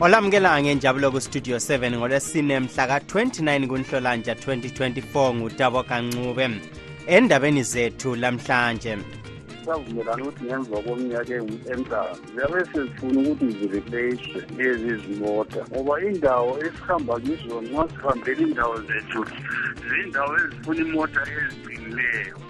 olamukela 0.00 0.62
ngenjabulo 0.62 1.10
kustudio 1.10 1.56
7 1.56 1.96
ngolwesine 1.96 2.60
mhla 2.60 2.86
ka-29 2.86 3.66
kunhlolanja 3.66 4.32
2024 4.34 5.34
ngutabo 5.34 5.82
kancube 5.82 6.50
endabeni 7.06 7.62
zethu 7.62 8.16
lamhlanje. 8.16 8.96
Savumelana 9.64 10.22
ukuthi 10.22 10.44
ngemva 10.44 10.76
kweminyaka 10.84 11.34
emdala 11.72 12.16
ziyabe 12.34 12.60
sezifuna 12.72 13.20
ukuthi 13.20 13.46
zireplace 13.58 14.46
lezi 14.56 14.96
zimota 15.02 15.60
ngoba 15.70 15.94
indawo 16.08 16.58
esihamba 16.64 17.20
kizo 17.20 17.62
nxa 17.62 17.84
sihambela 17.88 18.40
indawo 18.40 18.76
zethu 18.88 19.20
zindawo 19.88 20.32
ezifuna 20.42 20.80
imota 20.80 21.20
eziqinileyo 21.38 22.49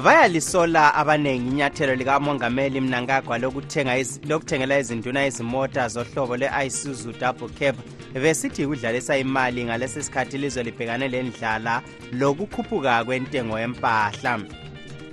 bayalisola 0.00 0.94
abanengi 0.94 1.48
inyathelo 1.48 1.94
likamongameli 1.94 2.80
mnangagwa 2.80 3.38
lokuthengela 3.38 4.78
izinduna 4.78 5.26
izimota 5.26 5.88
zohlobo 5.88 6.36
lwe-isuzu 6.36 7.12
double 7.12 7.48
cab. 7.58 7.76
Besithi 8.14 8.66
kudlalisa 8.66 9.16
imali 9.16 9.64
ngalesi 9.64 10.02
sikhathi 10.02 10.36
ilizwe 10.36 10.62
libhekane 10.62 11.08
lendlala 11.08 11.82
lokukhuphuka 12.12 13.04
kwentengo 13.04 13.58
yempahla. 13.58 14.40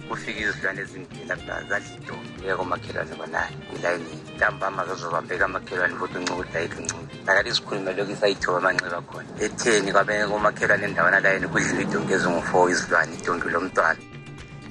Kufika 0.10 0.40
izilwane 0.40 0.82
ezimbili 0.82 1.32
akudala 1.32 1.64
zadla 1.70 1.90
intombi 1.98 2.44
iya 2.44 2.56
komakhelwane 2.58 3.16
bonayo 3.16 3.50
ilayini 3.76 4.16
ntambama 4.36 4.86
zazobambeka 4.86 5.46
amakhelwane 5.46 5.96
futhi 5.96 6.18
uncuku 6.18 6.44
layikho 6.54 6.82
uncuku 6.82 7.06
nakati 7.26 7.50
isikhulume 7.50 7.94
lokhu 7.94 8.12
isayithoba 8.12 8.58
amanxeba 8.58 9.02
khona 9.02 9.30
etheni 9.46 9.92
kwabeke 9.92 10.26
komakhelwane 10.26 10.86
endawana 10.86 11.20
layini 11.20 11.48
kudlula 11.48 11.82
idonki 11.82 12.14
ezingu-four 12.14 12.72
izilwane 12.72 13.14
idonki 13.16 13.50
lomntwana 13.50 14.11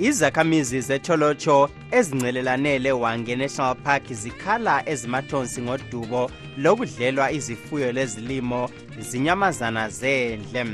izakhamizi 0.00 0.80
zetholotsho 0.80 1.68
ezincelelane 1.90 2.78
lewange 2.78 3.36
national 3.36 3.74
park 3.74 4.12
zikhala 4.12 4.88
ezimathonsi 4.88 5.62
ngodubo 5.62 6.30
lokudlelwa 6.56 7.32
izifuyo 7.32 7.92
lezilimo 7.92 8.70
zinyamazana 8.98 9.88
zendle. 9.88 10.66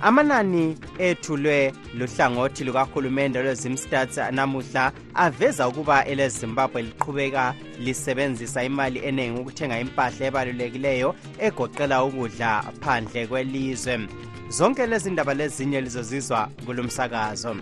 Amanani 0.00 0.76
ethulwe 0.98 1.72
luhlangothi 1.94 2.64
lukahulumende 2.64 3.42
lwezimstats 3.42 4.16
namuhla 4.32 4.92
aveza 5.14 5.68
ukuba 5.68 6.04
elezimbabwe 6.04 6.82
liqhubeka 6.82 7.54
lisebenzisa 7.80 8.64
imali 8.64 8.98
eningi 8.98 9.40
ukuthenga 9.40 9.80
impahla 9.80 10.26
ebalulekileyo 10.26 11.14
egoqela 11.38 12.04
ukudla 12.04 12.64
phandle 12.80 13.26
kwelizwe. 13.26 14.08
Zonke 14.48 14.86
lezi 14.86 15.10
ndaba 15.10 15.34
lezinye 15.34 15.80
lizozizwa 15.80 16.48
kulumsakazo 16.66 17.56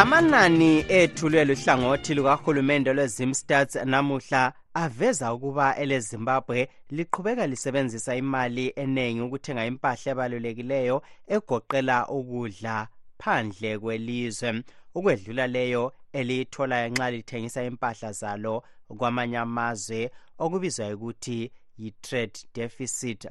amanani 0.00 0.84
ethulwe 0.88 1.44
luhlangothi 1.44 2.14
lukahulumende 2.14 2.92
lwezimstats 2.92 3.74
namuhla 3.84 4.52
aveza 4.74 5.34
ukuba 5.34 5.76
elezimbabwe 5.76 6.68
liqhubeka 6.90 7.46
lisebenzisa 7.46 8.16
imali 8.16 8.72
eningi 8.76 9.20
ukuthenga 9.20 9.66
impahla 9.66 10.12
ebalulekileyo 10.12 11.02
egoqela 11.34 11.96
ukudla 12.08 12.88
phandle 13.18 13.78
kwelizwe. 13.78 14.62
Ukwedlula 14.94 15.46
leyo 15.46 15.92
eliyitholayo 16.12 16.88
nxa 16.88 17.10
lithengisa 17.10 17.64
impahla 17.64 18.12
zalo 18.12 18.62
kwamanye 18.98 19.38
amazwe 19.38 20.10
okubizwa 20.38 20.94
ukuthi 20.94 21.52
yi-trade 21.78 22.38
deficit. 22.54 23.26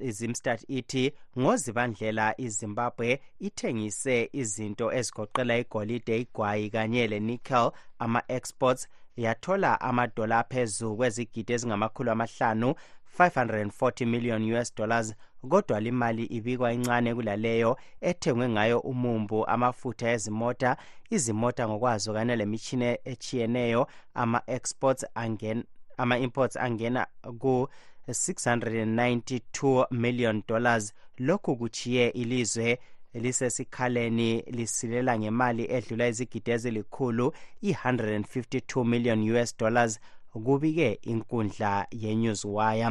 Izimstat 0.00 0.64
ithi 0.68 1.12
ngozibandlela 1.38 2.34
izimbabwe 2.40 3.20
ithengise 3.46 4.16
izinto 4.32 4.86
ezigoqela 4.98 5.54
igolide 5.58 6.14
igwayi 6.20 6.70
kanye 6.70 7.06
lenickel. 7.06 7.70
Ama-exports 7.98 8.88
yathola 9.16 9.80
amadola 9.80 10.38
aphezu 10.38 10.96
kwezigidi 10.96 11.52
ezingamakhulu 11.52 12.10
amahlanu 12.10 12.74
540 13.18 14.06
million 14.06 14.52
us 14.52 14.74
dollars 14.74 15.14
kodwa 15.48 15.80
limali 15.80 16.24
ibikwa 16.24 16.72
incane 16.72 17.14
kulaleyo 17.14 17.78
ethengwe 18.00 18.48
ngayo 18.48 18.78
umumbu 18.80 19.46
amafutha 19.46 20.10
ezimota 20.10 20.76
izimota 21.10 21.68
ngokwazo 21.68 22.12
kanye 22.12 22.36
lemitshina 22.36 22.98
etshiyeneyo 23.04 23.86
ama-exports 24.14 25.04
ama-imports 25.98 26.56
angena 26.56 27.06
ku 27.38 27.68
692 28.08 29.86
million 29.90 30.42
dollars. 30.48 30.94
Lokhu 31.18 31.56
kuchiye 31.56 32.08
ilizwe 32.08 32.78
lisesikhaleni 33.14 34.40
lisilela 34.46 35.18
ngemali 35.18 35.64
edlula 35.70 36.08
izigidi 36.08 36.50
ezilikhulu 36.50 37.32
i-152 37.62 38.84
million 38.84 39.30
us 39.30 39.56
dollars 39.58 40.00
kubike 40.32 40.98
inkundla 41.02 41.86
yenewswire. 41.90 42.90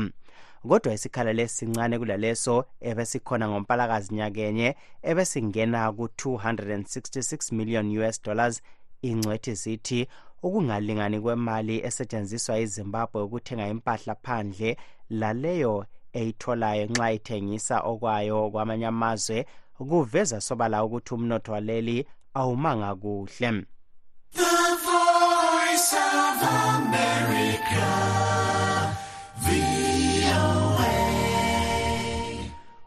Kodwa 0.67 0.93
isikhala 0.93 1.33
lesi 1.33 1.55
sincane 1.55 1.99
kulaleso 1.99 2.65
ebesikhona 2.81 3.49
ngompalakazi 3.49 4.13
nyakenye 4.13 4.75
ebesingena 5.01 5.91
ku-266 5.91 7.55
million 7.55 7.97
us 7.97 8.21
dollars. 8.21 8.61
Ingcwethi 9.01 9.53
zithi 9.53 10.07
ukungalingani 10.43 11.19
kwemali 11.21 11.85
esetshenziswa 11.87 12.59
izimbabwe 12.59 13.21
ukuthenga 13.21 13.67
impahla 13.67 14.15
phandle 14.15 14.77
laleyo 15.09 15.85
eyitholayo 16.13 16.85
nxa 16.85 17.11
ithengisa 17.17 17.75
okwayo 17.91 18.49
kwamanye 18.51 18.87
amazwe 18.93 19.45
kuveza 19.89 20.41
sobala 20.41 20.83
ukuthi 20.85 21.13
umnotho 21.13 21.51
waleli 21.51 21.97
awumanga 22.33 22.95
kuhle. 23.01 23.49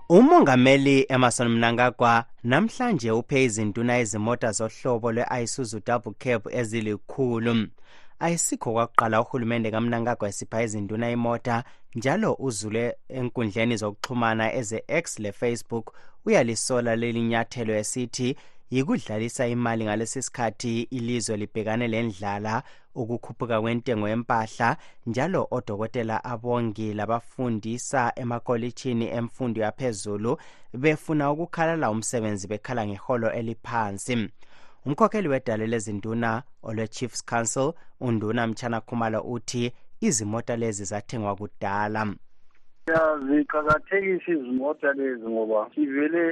Umongameli 0.08 1.06
emerson 1.08 1.48
mnangagwa 1.48 2.24
namhlanje 2.44 3.10
uphe 3.10 3.44
izintuna 3.44 4.00
izimota 4.00 4.52
zohlobo 4.52 5.12
lwe-isuzu 5.12 5.80
double 5.86 6.12
cab 6.18 6.42
ezilikhulu 6.50 7.66
ayisikho 8.20 8.72
kwakuqala 8.72 9.20
uhulumende 9.20 9.70
kamnangagwa 9.70 10.28
esipha 10.28 10.62
izintuna 10.62 11.10
imota 11.10 11.64
njalo 11.94 12.36
uzule 12.38 12.96
enkundleni 13.08 13.76
zokuxhumana 13.76 14.54
eze-x 14.54 15.18
le-facebook 15.18 15.94
uyalisola 16.26 16.96
leli 16.96 17.22
nyathelo 17.22 17.74
esithi 17.74 18.36
yikudlalisa 18.70 19.46
imali 19.46 19.84
ngalesi 19.84 20.22
sikhathi 20.22 20.82
ilizwe 20.82 21.36
libhekane 21.36 21.88
lendlala 21.88 22.62
ukukhuphuka 22.94 23.60
kwentengo 23.60 24.08
yempahla 24.08 24.76
njalo 25.06 25.48
odokotela 25.50 26.24
abongi 26.24 26.94
labafundisa 26.94 28.12
emakolitshini 28.16 29.06
emfundo 29.08 29.60
yaphezulu 29.60 30.38
befuna 30.74 31.30
ukukhalala 31.32 31.90
umsebenzi 31.90 32.48
bekhala 32.48 32.86
ngeholo 32.86 33.32
eliphansi. 33.32 34.28
Umkhokheli 34.86 35.28
wedale 35.28 35.66
lezinduna 35.66 36.42
olwe-chiefs 36.62 37.24
council 37.24 37.72
unduna 38.00 38.46
mtshana 38.46 38.80
khumalo 38.80 39.20
uthi 39.20 39.72
izimota 40.00 40.56
lezi 40.56 40.84
zathengwa 40.84 41.36
kudala. 41.36 42.14
Ziqakathekisa 42.88 44.32
izimota 44.32 44.92
lezi 44.92 45.26
ngoba 45.28 45.70
sivele 45.74 46.22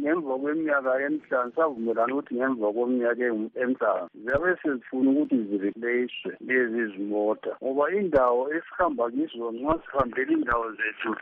ngemva 0.00 0.34
kweminyaka 0.40 0.92
emihlanu 1.06 1.52
savumelana 1.56 2.12
ukuthi 2.14 2.34
ngemva 2.34 2.72
kweminyaka 2.72 3.24
emihlanu 3.62 4.08
ziyabe 4.22 4.50
sezifuna 4.62 5.10
ukuthi 5.10 5.36
zireplace 5.48 6.30
lezi 6.46 6.82
zimota 6.92 7.52
ngoba 7.62 7.84
indawo 7.98 8.40
esihamba 8.56 9.04
kizo 9.10 9.46
nxa 9.52 9.74
sihambela 9.84 10.32
indawo 10.32 10.66
zethu 10.78 11.12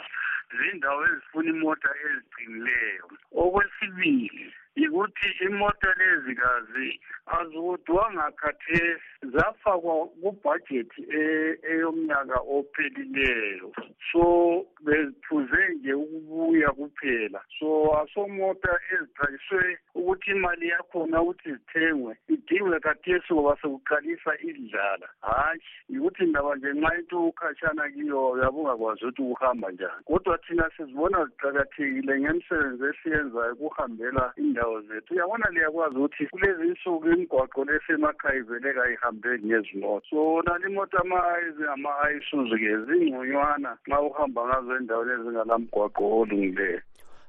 zindawo 0.58 1.00
ezifuna 1.10 1.48
imota 1.54 1.90
eziqinileyo 2.06 3.06
okwesibili 3.42 4.46
yikuthi 4.96 5.44
imota 5.44 5.94
lezi 5.98 6.34
kazi 6.34 7.00
azikudwanga 7.26 8.30
khathesi. 8.36 9.02
Zafakwa 9.22 10.06
kubhajethi 10.06 11.02
e- 11.10 11.58
eyomnyaka 11.70 12.40
ophelileyo. 12.40 13.72
So 14.12 14.66
bephuze 14.80 15.68
nje 15.74 15.92
ukubuya 15.94 16.70
kuphela. 16.70 17.40
So 17.58 17.98
asomota 18.00 18.78
ezithakiswe 18.92 19.78
ukuthi 19.94 20.30
imali 20.30 20.68
yakhona 20.68 21.22
ukuthi 21.22 21.52
zithengwe 21.52 22.16
idingwe 22.28 22.80
khathesi 22.80 23.34
ngoba 23.34 23.56
sekuqalisa 23.62 24.32
idlala 24.40 25.08
hhayi 25.20 25.60
yikuthi 25.88 26.24
ndaba 26.26 26.56
nje 26.56 26.72
nxa 26.72 26.98
into 26.98 27.26
ukhatshana 27.28 27.90
kiyo 27.90 28.30
uyabe 28.30 28.58
ungakwazi 28.58 29.04
ukuthi 29.04 29.22
ukuhamba 29.22 29.70
njani. 29.70 30.04
Kodwa 30.04 30.38
thina 30.38 30.70
sizibona 30.76 31.24
ziqakathekile 31.24 32.20
ngemisebenzi 32.20 32.84
esiyenzayo 32.84 33.56
kuhambela 33.56 34.32
indawo 34.36 34.82
zethu. 34.88 35.14
Uyabona 35.14 35.50
liyakwazi 35.50 35.96
ukuthi 35.96 36.26
kulezi 36.26 36.64
nsuku 36.68 37.08
imigwaqo 37.08 37.64
lesemakhaya 37.64 38.36
ivele 38.36 38.74
kayihambeki 38.74 39.46
ngezimoto. 39.46 40.06
So 40.10 40.42
nali 40.42 40.66
imoto 40.72 40.98
ama-ayisuzu-ke 40.98 42.78
zingconywana 42.86 43.76
nxa 43.86 44.00
uhamba 44.00 44.46
ngazo 44.46 44.76
endaweni 44.76 45.12
ezingalamgwaqo 45.12 46.02
olungileyo. 46.20 46.80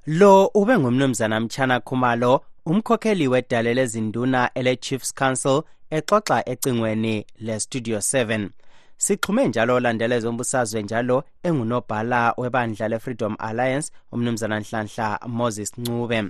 Lo 0.08 0.52
ube 0.54 0.78
ngumnumzana 0.78 1.40
mtshana 1.40 1.80
khumalo 1.80 2.42
umkhokheli 2.66 3.28
wedale 3.28 3.74
lezinduna 3.74 4.50
ele-chiefs 4.56 5.14
council 5.14 5.64
exoxa 5.90 6.50
ecingweni 6.50 7.26
le-studio 7.40 7.98
7 7.98 8.50
sixhume 8.98 9.48
njalo 9.48 9.76
olandela 9.76 10.16
ezombusazwe 10.16 10.84
njalo 10.84 11.24
engunobhala 11.44 12.34
webandla 12.38 12.88
le-freedom 12.88 13.36
alliance 13.40 13.92
umnumzana 14.12 14.60
nhlanhla 14.60 15.20
moses 15.28 15.78
ncube. 15.78 16.24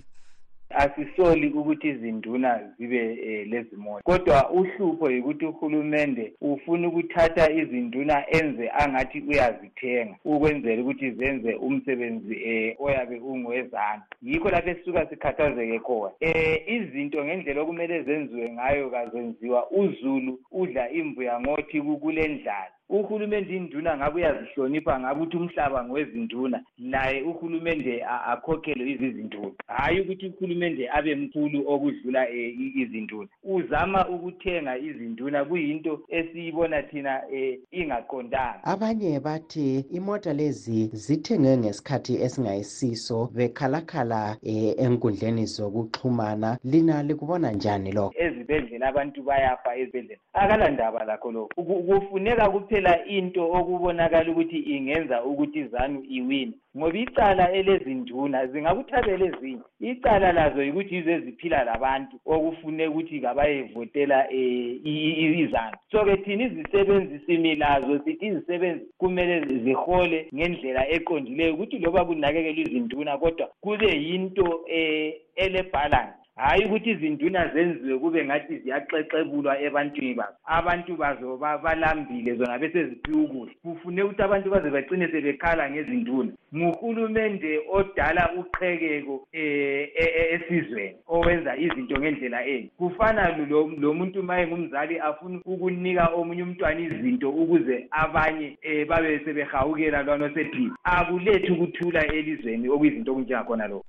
Asisoli 0.70 1.48
ukuthi 1.48 1.88
izinduna 1.88 2.60
zibe 2.78 3.18
eh, 3.28 3.48
lezimota 3.48 4.04
kodwa 4.04 4.50
uhlupho 4.52 5.12
yikuthi 5.12 5.46
uhulumende 5.46 6.34
ufuna 6.42 6.88
ukuthatha 6.88 7.52
izinduna 7.52 8.26
enze 8.30 8.70
angathi 8.70 9.24
uyazithenga 9.30 10.16
ukwenzela 10.26 10.82
ukuthi 10.82 11.12
zenze 11.12 11.54
umsebenzi 11.56 12.36
eh, 12.46 12.76
oyabe 12.80 13.20
ungowezandla. 13.20 14.06
Yikho 14.22 14.50
lapho 14.50 14.70
esisuka 14.70 15.10
sikhathazeke 15.10 15.80
khona. 15.80 16.14
Eh 16.20 16.64
izinto 16.76 17.26
ngendlela 17.26 17.62
okumele 17.62 18.04
zenziwe 18.04 18.52
ngayo 18.52 18.90
kazenziwa. 18.90 19.72
Uzulu 19.72 20.40
udla 20.52 20.90
imbuya 20.90 21.40
ngothi 21.40 21.82
kule 21.82 22.28
ndlala 22.28 22.77
uhulumende 22.90 23.56
induna 23.56 23.98
ngabe 23.98 24.16
uyazihlonipha 24.16 25.00
ngabe 25.00 25.22
ukuthi 25.22 25.38
umhlaba 25.38 25.84
ngowezinduna 25.84 26.64
laye 26.78 27.22
uhulumende 27.22 28.04
akhokhele 28.06 28.92
izizinduna. 28.92 29.52
Hhayi 29.68 30.02
ukuthi 30.02 30.26
uhulumende 30.28 30.90
abe 30.90 31.16
mkhulu 31.16 31.64
okudlula 31.68 32.28
um 32.30 32.72
izinduna. 32.82 33.28
Uzama 33.44 34.10
ukuthenga 34.10 34.78
izinduna 34.78 35.46
kuyinto 35.46 36.00
esiyibona 36.10 36.84
thina 36.84 37.22
um 37.32 37.56
ingaqondanga. 37.72 38.64
Abanye 38.64 39.20
bathi 39.20 39.86
imota 39.92 40.34
lezi 40.34 40.90
zithengwe 40.94 41.58
ngesikhathi 41.58 42.14
esingayisiso 42.16 43.30
bekhalakhala 43.36 44.38
um 44.44 44.74
enkundleni 44.78 45.46
zokuxhumana. 45.46 46.58
Lina 46.64 47.04
likubona 47.04 47.52
njani 47.52 47.92
lokho? 47.92 48.14
Ezibhedlela 48.18 48.88
abantu 48.88 49.24
bayafa 49.24 49.76
ezibhedlela. 49.78 50.20
Akalandaba 50.34 51.06
lakho 51.06 51.32
lokho. 51.32 51.64
Kufuneka 51.64 52.50
kuphela 52.50 52.77
kuphela 52.78 53.06
into 53.06 53.52
okubonakala 53.52 54.32
ukuthi 54.32 54.58
ingenza 54.58 55.24
ukuthi 55.24 55.60
izanu 55.60 56.04
iwine. 56.10 56.54
Ngoba 56.78 56.98
icala 56.98 57.52
elezinduna 57.52 58.48
zingakuthabela 58.48 59.26
ezinye 59.26 59.62
icala 59.80 60.32
lazo 60.32 60.64
yikuthi 60.64 60.96
yizo 60.96 61.12
eziphila 61.12 61.64
labantu 61.64 62.16
okufune 62.26 62.88
ukuthi 62.88 63.20
kabayevotela 63.20 64.28
um 64.30 65.42
izanu. 65.44 65.78
So-ke 65.92 66.18
thina 66.18 66.44
izisebenzi 66.44 67.20
simi 67.26 67.56
lazo 67.56 68.00
sithi 68.04 68.26
izisebenzi 68.26 68.86
kumele 68.98 69.36
zihole 69.64 70.28
ngendlela 70.36 70.90
eqondileyo 70.90 71.54
ukuthi 71.54 71.80
loba 71.80 72.06
kunakekelwa 72.06 72.62
izinduna 72.64 73.18
kodwa 73.18 73.50
kube 73.62 73.90
yinto 74.08 74.46
um 74.46 75.12
elebhalansi 75.36 76.27
hhayi 76.38 76.66
ukuthi 76.66 76.90
izinduna 76.90 77.48
zenziwe 77.48 78.00
kube 78.00 78.26
ngathi 78.26 78.58
ziyaxexebulwa 78.58 79.62
ebantwini 79.62 80.14
bazo. 80.14 80.38
Abantu 80.46 80.98
bazo 80.98 81.38
balambile 81.38 82.36
zona 82.36 82.60
beseziphiwa 82.60 83.24
ukudla. 83.24 83.54
Kufune 83.64 84.04
ukuthi 84.04 84.22
abantu 84.22 84.50
baze 84.50 84.70
bagcine 84.70 85.08
sebekhala 85.08 85.72
ngezinduna. 85.72 86.32
Nguhulumende 86.56 87.62
odala 87.72 88.32
uqhekeko 88.40 89.16
um 89.16 89.88
esizweni 90.34 90.96
owenza 91.08 91.58
izinto 91.58 91.98
ngendlela 92.00 92.46
enye 92.46 92.70
kufana 92.78 93.38
lo 93.38 93.94
muntu 93.94 94.24
ma 94.24 94.42
engumzali 94.42 95.00
afuna 95.00 95.40
ukunika 95.46 96.06
omunye 96.16 96.44
umntwana 96.44 96.80
izinto 96.80 97.30
ukuze 97.30 97.88
abanye 97.92 98.58
um 98.66 98.86
babe 98.88 99.20
sebehawukela 99.26 100.04
lwana 100.04 100.26
osephila 100.26 100.76
akulethi 100.84 101.52
ukuthula 101.52 102.02
elizweni 102.14 102.70
okuyizinto 102.70 103.12
okunjengakhona 103.12 103.68
lokho 103.68 103.86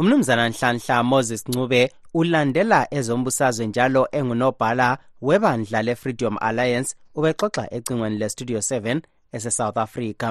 umnumzana 0.00 0.48
nhlanhla 0.48 1.02
moses 1.02 1.48
ncube 1.48 1.92
ulandela 2.14 2.94
ezombusazwe 2.94 3.66
njalo 3.66 4.08
engunobhala 4.12 4.98
webandla 5.22 5.82
le-freedom 5.82 6.36
alliance 6.40 6.94
ubexoxa 7.14 7.74
ecingweni 7.76 8.18
le-studio 8.18 8.58
7 8.58 9.00
ese-south 9.32 9.76
africa. 9.76 10.28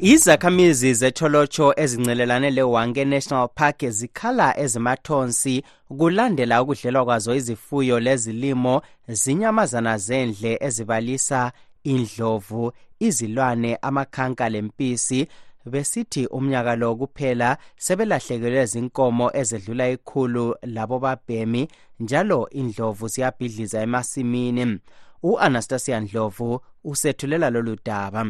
Izakhamizi 0.00 0.94
zetholotsho 0.94 1.74
ezincelelane 1.76 2.50
lewange 2.50 3.04
national 3.04 3.48
park 3.54 3.86
zikhala 3.88 4.58
ezimathonsi 4.58 5.62
kulandela 5.98 6.62
ukudlelwa 6.62 7.04
kwazo 7.04 7.34
izifuyo 7.34 8.00
lezilimo 8.00 8.82
zinyamazana 9.08 9.98
zendle 9.98 10.58
ezibalisa 10.60 11.52
indlovu 11.84 12.72
izilwane 13.00 13.78
amakhanka 13.82 14.48
lempisi 14.48 15.28
besithi 15.66 16.26
umnyaka 16.26 16.76
lo 16.76 16.96
kuphela 16.96 17.56
sebelahlekelwe 17.76 18.66
zinkomo 18.66 19.30
ezedlula 19.40 19.88
ikhulu 19.90 20.54
labo 20.62 20.98
babhemi 20.98 21.68
njalo 22.00 22.48
indlovu 22.50 23.08
ziyabhidliza 23.08 23.82
emasimini. 23.82 24.78
U-anastasia 25.22 26.00
ndlovu 26.00 26.60
usethulela 26.84 27.50
lolu 27.50 27.76
daba. 27.84 28.26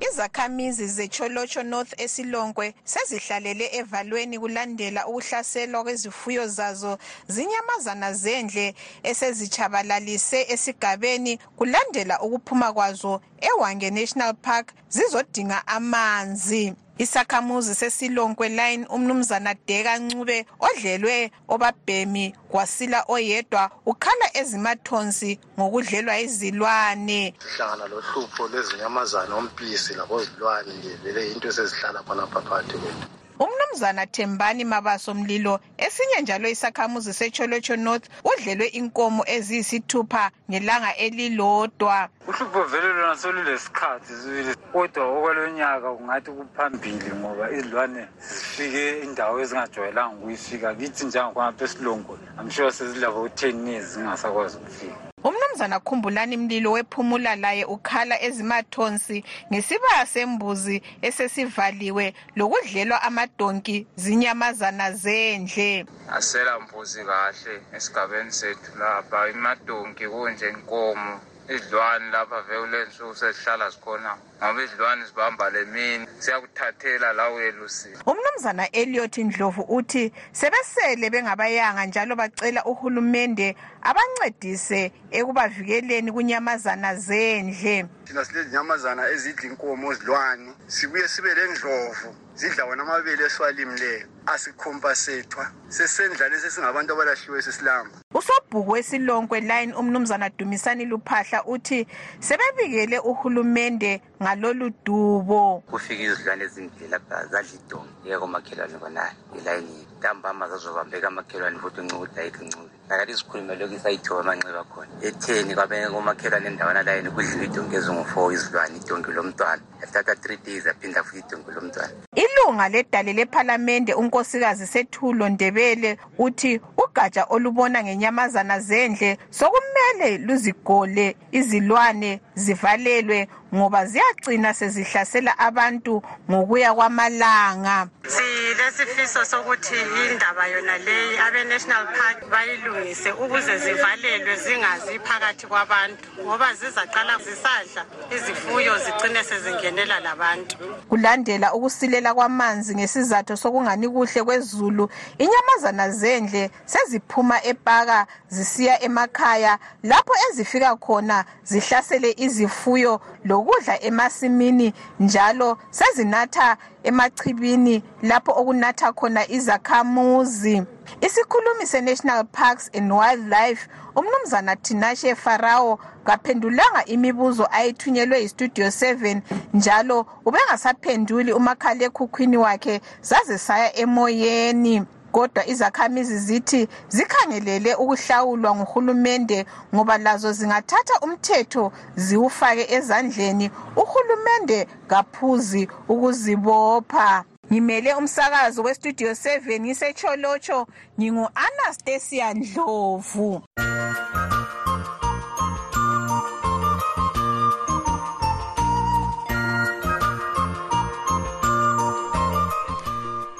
Izakhamizi 0.00 0.86
zecholotsho 0.86 1.62
north 1.62 1.92
esilongwe 2.00 2.74
sezihlalele 2.84 3.66
evalweni 3.78 4.38
kulandela 4.38 5.06
ukuhlaselwa 5.06 5.82
kwezifuyo 5.84 6.48
zazo 6.48 6.98
zinyamazana 7.28 8.12
zendle 8.12 8.74
esezitshabalalise 9.02 10.46
esigabeni 10.48 11.38
kulandela 11.56 12.20
ukuphuma 12.20 12.72
kwazo 12.72 13.20
ewange 13.40 13.90
national 13.90 14.34
park 14.34 14.72
zizodinga 14.88 15.66
amanzi. 15.66 16.74
Isakhamuzi 16.98 17.74
sesilonkwe 17.74 18.48
line 18.48 18.86
umnumzana 18.86 19.54
deka 19.66 19.98
ncube 19.98 20.46
odlelwe 20.60 21.30
obabhemi 21.48 22.34
kwasila 22.50 23.04
oyedwa 23.08 23.70
ukhala 23.86 24.26
ezimathonsi 24.40 25.38
ngokudlelwa 25.58 26.18
izilwane. 26.18 27.34
Sihlangana 27.38 27.86
lohlupho 27.92 28.48
lwezinyamazana 28.48 29.34
ompisi 29.36 29.94
labozilwane 29.94 30.72
nje 30.78 30.96
vele 31.02 31.32
into 31.32 31.48
esezihlala 31.48 32.02
khonapha 32.02 32.40
phakathi 32.40 32.78
kwethu. 32.78 33.06
Umnumzana 33.38 34.06
thembani 34.06 34.64
mabaso 34.64 35.14
mlilo 35.14 35.60
esinye 35.78 36.20
njalo 36.22 36.48
isakhamuzi 36.48 37.12
secholotsho 37.12 37.76
north 37.76 38.06
udlelwe 38.24 38.66
inkomo 38.66 39.22
eziyisithupha 39.26 40.30
ngelanga 40.50 40.96
elilodwa. 40.96 42.08
Uhlupho 42.28 42.62
vele 42.62 42.88
lona 42.92 43.16
solulesikhathi 43.16 44.12
sibili 44.12 44.54
kodwa 44.72 45.04
okwalonyaka 45.16 45.88
kungathi 45.96 46.30
kuphambili 46.30 47.10
ngoba 47.20 47.50
izilwane 47.50 48.08
zifike 48.28 49.00
indawo 49.04 49.40
ezingajwayelanga 49.40 50.16
ukuyifika. 50.16 50.74
Kithi 50.74 51.04
njengakhonapha 51.06 51.64
esilongo 51.64 52.18
amsure 52.38 52.72
sezilabo 52.72 53.22
u-ten 53.22 53.68
years 53.68 53.86
zingasakwazi 53.92 54.56
ukufika 54.56 55.06
umnumzana 55.28 55.80
khumbulani 55.80 56.36
mlilo 56.36 56.70
wephumula 56.76 57.32
laye 57.36 57.64
ukhala 57.64 58.16
ezimathonsi 58.26 59.24
ngesibaya 59.50 60.04
sembuzi 60.12 60.76
esesivaliwe 61.08 62.06
lokudlelwa 62.38 63.02
amadonki 63.08 63.76
zinyamazana 64.02 64.86
zendle. 65.02 65.86
Asela 66.16 66.60
mbuzi 66.60 67.00
kahle 67.08 67.54
esigabeni 67.76 68.32
sethu 68.38 68.70
lapha 68.80 69.28
imadonki 69.34 70.04
kunje 70.12 70.48
inkomo. 70.54 71.14
Izilwane 71.48 72.10
lapha 72.10 72.42
vekulensuku 72.42 73.14
sezihlala 73.14 73.70
zikhona 73.70 74.16
ngoba 74.44 74.62
izilwane 74.62 75.04
zibamba 75.04 75.50
le 75.50 75.64
mini. 75.64 76.06
Siyakuthathela 76.18 77.12
la 77.12 77.30
uyelusile 77.30 77.98
umnumzana 78.06 78.70
eliot 78.70 79.18
ndlovu 79.18 79.62
uthi 79.68 80.12
sebesele 80.32 81.10
bengabayanga 81.10 81.86
njalo 81.86 82.16
bacela 82.16 82.64
uhulumende 82.64 83.56
abancedise 83.82 84.92
ekubavikeleni 85.10 86.12
kunyamazana 86.12 86.94
zendle. 86.96 87.86
Thina 88.04 88.24
silezinyamazana 88.24 89.08
ezidla 89.10 89.44
inkomo 89.50 89.94
zilwane 89.94 90.52
sibuye 90.66 91.08
sibe 91.08 91.34
lendlovu. 91.34 92.14
Zidla 92.34 92.64
wona 92.64 92.82
amabele 92.82 93.24
esiwalimleyo 93.24 94.06
asikhompasethwa 94.26 95.44
sesendlane 95.68 96.38
sesingabantu 96.38 96.92
abalahliwe 96.92 97.42
sesilamba. 97.42 97.96
Usobhuku 98.18 98.70
wesilonkwe 98.70 99.40
line 99.40 99.72
umnumzana 99.74 100.28
dumisani 100.28 100.84
luphahla 100.84 101.44
uthi 101.44 101.86
sebebikele 102.20 102.98
uhulumende 102.98 104.00
ngalolu 104.22 104.70
dubo. 104.84 105.62
Kufika 105.70 106.02
izilwane 106.02 106.44
ezindle 106.44 106.88
lapha 106.88 107.26
zadla 107.26 107.52
idongi 107.54 107.92
yeke 108.04 108.18
komakhelwane 108.18 108.78
khonayo 108.78 109.12
ilayini 109.38 109.86
ntambama 110.06 110.48
zazobambeka 110.48 111.08
amakhelwane 111.08 111.58
futhi 111.58 111.80
uncukuthi 111.80 112.20
ayikho 112.20 112.44
uncukuthi 112.44 112.76
nakati 112.88 113.12
isikhulume 113.12 113.54
lokhu 113.56 113.74
isayithiwa 113.74 114.20
amanxeba 114.20 114.64
khona 114.64 114.90
etheni 115.02 115.54
kwabeke 115.54 115.88
komakhelwane 115.88 116.46
endawana 116.46 116.82
layini 116.82 117.10
kudliwa 117.10 117.44
idongi 117.44 117.76
ezingu-four 117.76 118.32
izilwane 118.32 118.76
idongi 118.76 119.10
lomntwana. 119.10 119.62
Yathatha 119.80 120.14
three 120.14 120.38
days 120.46 120.66
aphinda 120.66 121.02
futhi 121.04 121.18
idongi 121.26 121.50
lomntwana. 121.50 121.94
Ilunga 122.14 122.68
ledale 122.68 123.12
lephalamende 123.12 123.94
unkosikazi 123.94 124.66
sethulo 124.66 125.28
ndebele 125.28 125.98
uthi 126.18 126.60
ugatsha 126.78 127.24
olubona 127.24 127.82
ngenyamazana 127.82 128.60
zendle 128.60 129.18
sokumele 129.30 130.18
luzigole 130.18 131.16
izilwane 131.32 132.20
zivalelwe 132.36 133.28
ngoba 133.54 133.86
ziyagcina 133.86 134.54
sezihlasela 134.54 135.38
abantu 135.38 136.02
ngokuya 136.30 136.74
kwamalanga. 136.74 137.88
Silesifiso 138.06 139.24
sokuthi 139.24 139.74
indaba 140.10 140.46
yona 140.46 140.78
leyi 140.78 141.18
abe-national 141.18 141.86
park 141.86 142.30
bayilungise 142.30 143.12
ukuze 143.12 143.58
zivalelwe 143.58 144.36
zingazi 144.36 144.98
phakathi 144.98 145.46
kwabantu 145.46 146.08
ngoba 146.20 146.54
zizaqala 146.54 147.18
zisadla 147.18 147.82
izifuyo 148.16 148.78
zigcine 148.78 149.24
sezingenela 149.24 150.00
labantu. 150.00 150.56
Kulandela 150.88 151.54
ukusilela 151.54 152.14
kwamanzi 152.14 152.74
ngesizathu 152.74 153.36
sokungani 153.36 153.88
kuhle 153.88 154.22
kwezulu 154.24 154.90
inyamazana 155.18 155.90
zendle 155.90 156.50
seziphuma 156.64 157.44
epaka 157.44 158.06
zisiya 158.28 158.82
emakhaya 158.82 159.58
lapho 159.82 160.14
ezifika 160.30 160.76
khona 160.76 161.24
zihlasele 161.44 162.10
izifuyo 162.26 163.00
lokudla 163.24 163.82
emasimini 163.82 164.72
njalo 165.00 165.58
sezinatha 165.70 166.56
emachibini 166.82 167.82
lapho 168.02 168.32
okunatha 168.40 168.92
khona 168.92 169.22
izakhamuzi. 169.36 170.62
Isikhulumi 171.00 171.66
se-national 171.66 172.24
parks 172.24 172.70
and 172.74 172.92
wildlife 172.92 173.68
umnumzana 173.94 174.56
tinashe 174.56 175.14
farao 175.14 175.78
kaphendulanga 176.04 176.84
imibuzo 176.84 177.48
ayithunyelwe 177.50 178.20
yistudio 178.20 178.66
7 178.66 179.20
njalo 179.54 180.06
ubengasaphenduli 180.24 181.32
umakhalekhukhwini 181.32 182.36
wakhe 182.36 182.80
zaze 183.02 183.38
saya 183.38 183.76
emoyeni. 183.76 184.82
Kodwa 185.16 185.46
izakhamizi 185.46 186.18
zithi 186.18 186.68
zikhangelele 186.88 187.74
ukuhlawulwa 187.74 188.54
nguhulumende 188.56 189.46
ngoba 189.74 189.98
lazo 189.98 190.32
zingathatha 190.32 191.00
umthetho 191.00 191.72
ziwufake 191.96 192.74
ezandleni 192.76 193.50
uhulumende 193.76 194.68
kaphuzi 194.90 195.68
ukuzibopha. 195.88 197.24
Ngimele 197.52 197.94
umsakazo 197.94 198.62
westudio 198.62 199.10
7 199.10 199.60
ngisecholotsho 199.60 200.66
ngingu-anastasia 200.98 202.34
ndlovu. 202.34 203.42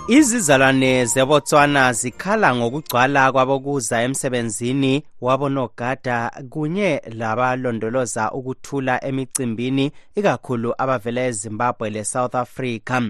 Izizalwane 0.08 1.04
zebotswana 1.04 1.92
zikhala 1.92 2.56
ngokugcwala 2.56 3.32
kwabokuza 3.32 4.02
emsebenzini 4.02 5.02
wabonogada 5.20 6.30
kunye 6.50 7.02
labalondoloza 7.18 8.32
ukuthula 8.32 9.04
emicimbini 9.04 9.92
ikakhulu 10.14 10.74
abavela 10.78 11.22
ezimbabwe 11.26 11.90
le-south 11.90 12.34
africa. 12.34 13.02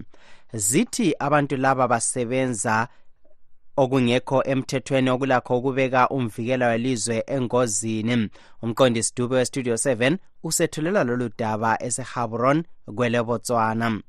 Zithi 0.54 1.14
abantu 1.18 1.56
laba 1.56 1.88
basebenza 1.88 2.88
okungekho 3.76 4.42
emthethweni 4.52 5.10
okulakho 5.10 5.58
ukubeka 5.58 6.08
umvikela 6.08 6.66
welizwe 6.68 7.24
engozini. 7.26 8.30
Umqondisi 8.62 9.12
dube 9.16 9.36
westudio 9.36 9.74
7 9.74 10.16
usethulela 10.42 11.04
lolu 11.04 11.30
daba 11.38 11.82
esehabron 11.82 12.64
kwelebotswana 12.96 14.00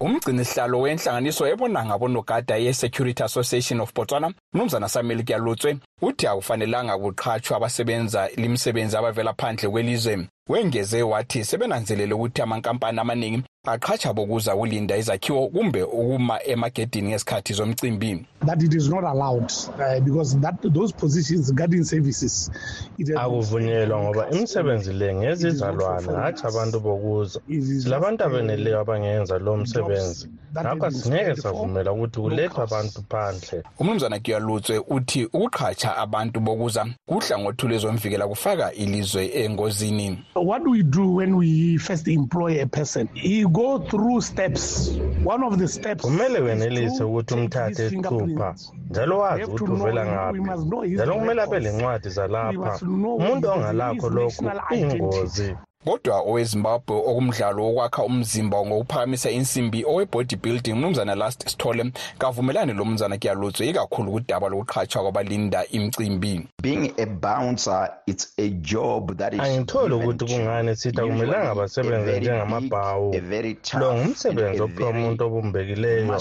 umgcinihlalo 0.00 0.80
wenhlanganiso 0.80 1.46
ebona 1.52 1.84
ngabonogada 1.84 2.56
ye-security 2.56 3.22
association 3.22 3.80
of 3.80 3.92
botswana 3.94 4.32
mnumzana 4.52 4.88
samuel 4.88 5.24
kyalutswe 5.24 5.76
uthi 6.02 6.26
akufanelanga 6.26 6.98
kuqhatshwa 6.98 7.56
abasebenza 7.56 8.28
limsebenzi 8.36 8.96
abavela 8.96 9.32
phandle 9.34 9.68
kwelizwe. 9.68 10.26
Wengeze 10.50 11.02
wathi 11.02 11.44
sebenanzelele 11.44 12.14
ukuthi 12.14 12.42
amankampani 12.42 13.00
amaningi 13.00 13.42
aqhatsha 13.64 14.12
bokuza 14.12 14.56
kulinda 14.56 14.96
izakhiwo 14.96 15.48
kumbe 15.48 15.82
ukuma 15.82 16.42
emagedini 16.44 17.08
ngesikhathi 17.08 17.52
zomcimbi. 17.52 18.26
That 18.46 18.62
it 18.62 18.74
is 18.74 18.88
not 18.88 19.04
allowed 19.04 19.52
uh, 19.78 20.00
because 20.00 20.40
that 20.40 20.56
those 20.62 20.92
positions 20.92 21.52
guarding 21.52 21.84
services 21.84 22.50
akuvunyelwa 23.16 24.02
ngoba 24.02 24.30
imisebenzi 24.30 24.92
le 24.92 25.14
ngezizalwane 25.14 26.12
hatshi 26.12 26.46
abantu 26.46 26.80
bokuza. 26.80 27.40
Silabantu 27.82 28.24
abeneleyo 28.24 28.80
abangenza 28.80 29.38
lo 29.38 29.56
msebenzi. 29.56 30.28
Ngakho 30.52 30.86
asingeke 30.86 31.36
savumela 31.36 31.92
ukuthi 31.92 32.20
kulethwe 32.20 32.62
abantu 32.62 33.02
phandle. 33.08 33.62
Umnumzana 33.78 34.18
giyalutswe 34.18 34.78
uthi 34.88 35.24
ukuqhatsha 35.24 35.96
abantu 35.96 36.40
bokuza 36.40 36.86
kuhlangothi 37.06 37.66
lwezomvikela 37.66 38.28
kufaka 38.28 38.72
ilizwe 38.72 39.30
engozini. 39.34 40.24
What 40.42 40.66
we 40.66 40.82
do 40.82 41.06
when 41.08 41.36
we 41.36 41.76
first 41.78 42.08
employ 42.08 42.62
a 42.62 42.66
person? 42.66 43.08
He 43.14 43.44
go 43.44 43.78
through 43.78 44.20
steps. 44.20 44.90
One 45.24 45.42
of 45.42 45.58
the 45.58 45.68
steps 45.68 46.04
kumele 46.04 46.40
wenelise 46.40 47.04
ukuthi 47.04 47.34
umthathe 47.34 47.86
isithupha 47.86 48.54
njalo 48.90 49.18
wazi 49.18 49.44
ukuthi 49.44 49.72
uvela 49.72 50.06
ngaphi. 50.06 50.88
njalo 50.88 51.14
kumele 51.14 51.42
abe 51.42 51.60
lencwadi 51.60 52.08
zalapha. 52.08 52.78
Umuntu 52.86 53.48
ongalakho 53.48 54.08
lokhu 54.10 54.50
uyingozi 54.70 55.56
kodwa 55.84 56.16
owezimbabwe 56.28 56.96
okumdlalo 57.10 57.60
wokwakha 57.64 58.02
umzimba 58.04 58.58
ngokuphakamisa 58.66 59.30
insimbi 59.30 59.84
owe-bodybuilding 59.84 60.74
mnumzana 60.74 61.14
last 61.14 61.48
sithole 61.48 61.92
kavumelani 62.18 62.72
lo 62.72 62.84
mnumzana 62.84 63.18
kuyalutswe 63.18 63.68
ikakhulu 63.68 64.12
kudaba 64.12 64.48
lokuqhatshwa 64.48 65.02
kwabalinda 65.02 65.66
imicimbi. 65.76 66.48
Being 66.62 66.92
a 66.98 67.06
bouncer 67.06 67.90
it's 68.06 68.26
a 68.38 68.48
job 68.50 69.16
that 69.16 69.32
is 69.32 69.40
angitholi 69.40 69.94
ukuthi 69.94 70.24
kungani 70.24 70.76
sithi 70.76 71.00
akumelanga 71.00 71.54
basebenze 71.54 72.20
njengamabhawu 72.20 73.14
lo 73.80 73.94
ngumsebenzi 73.94 74.62
ophiwa 74.62 74.90
umuntu 74.90 75.24
obumbekileyo. 75.24 76.20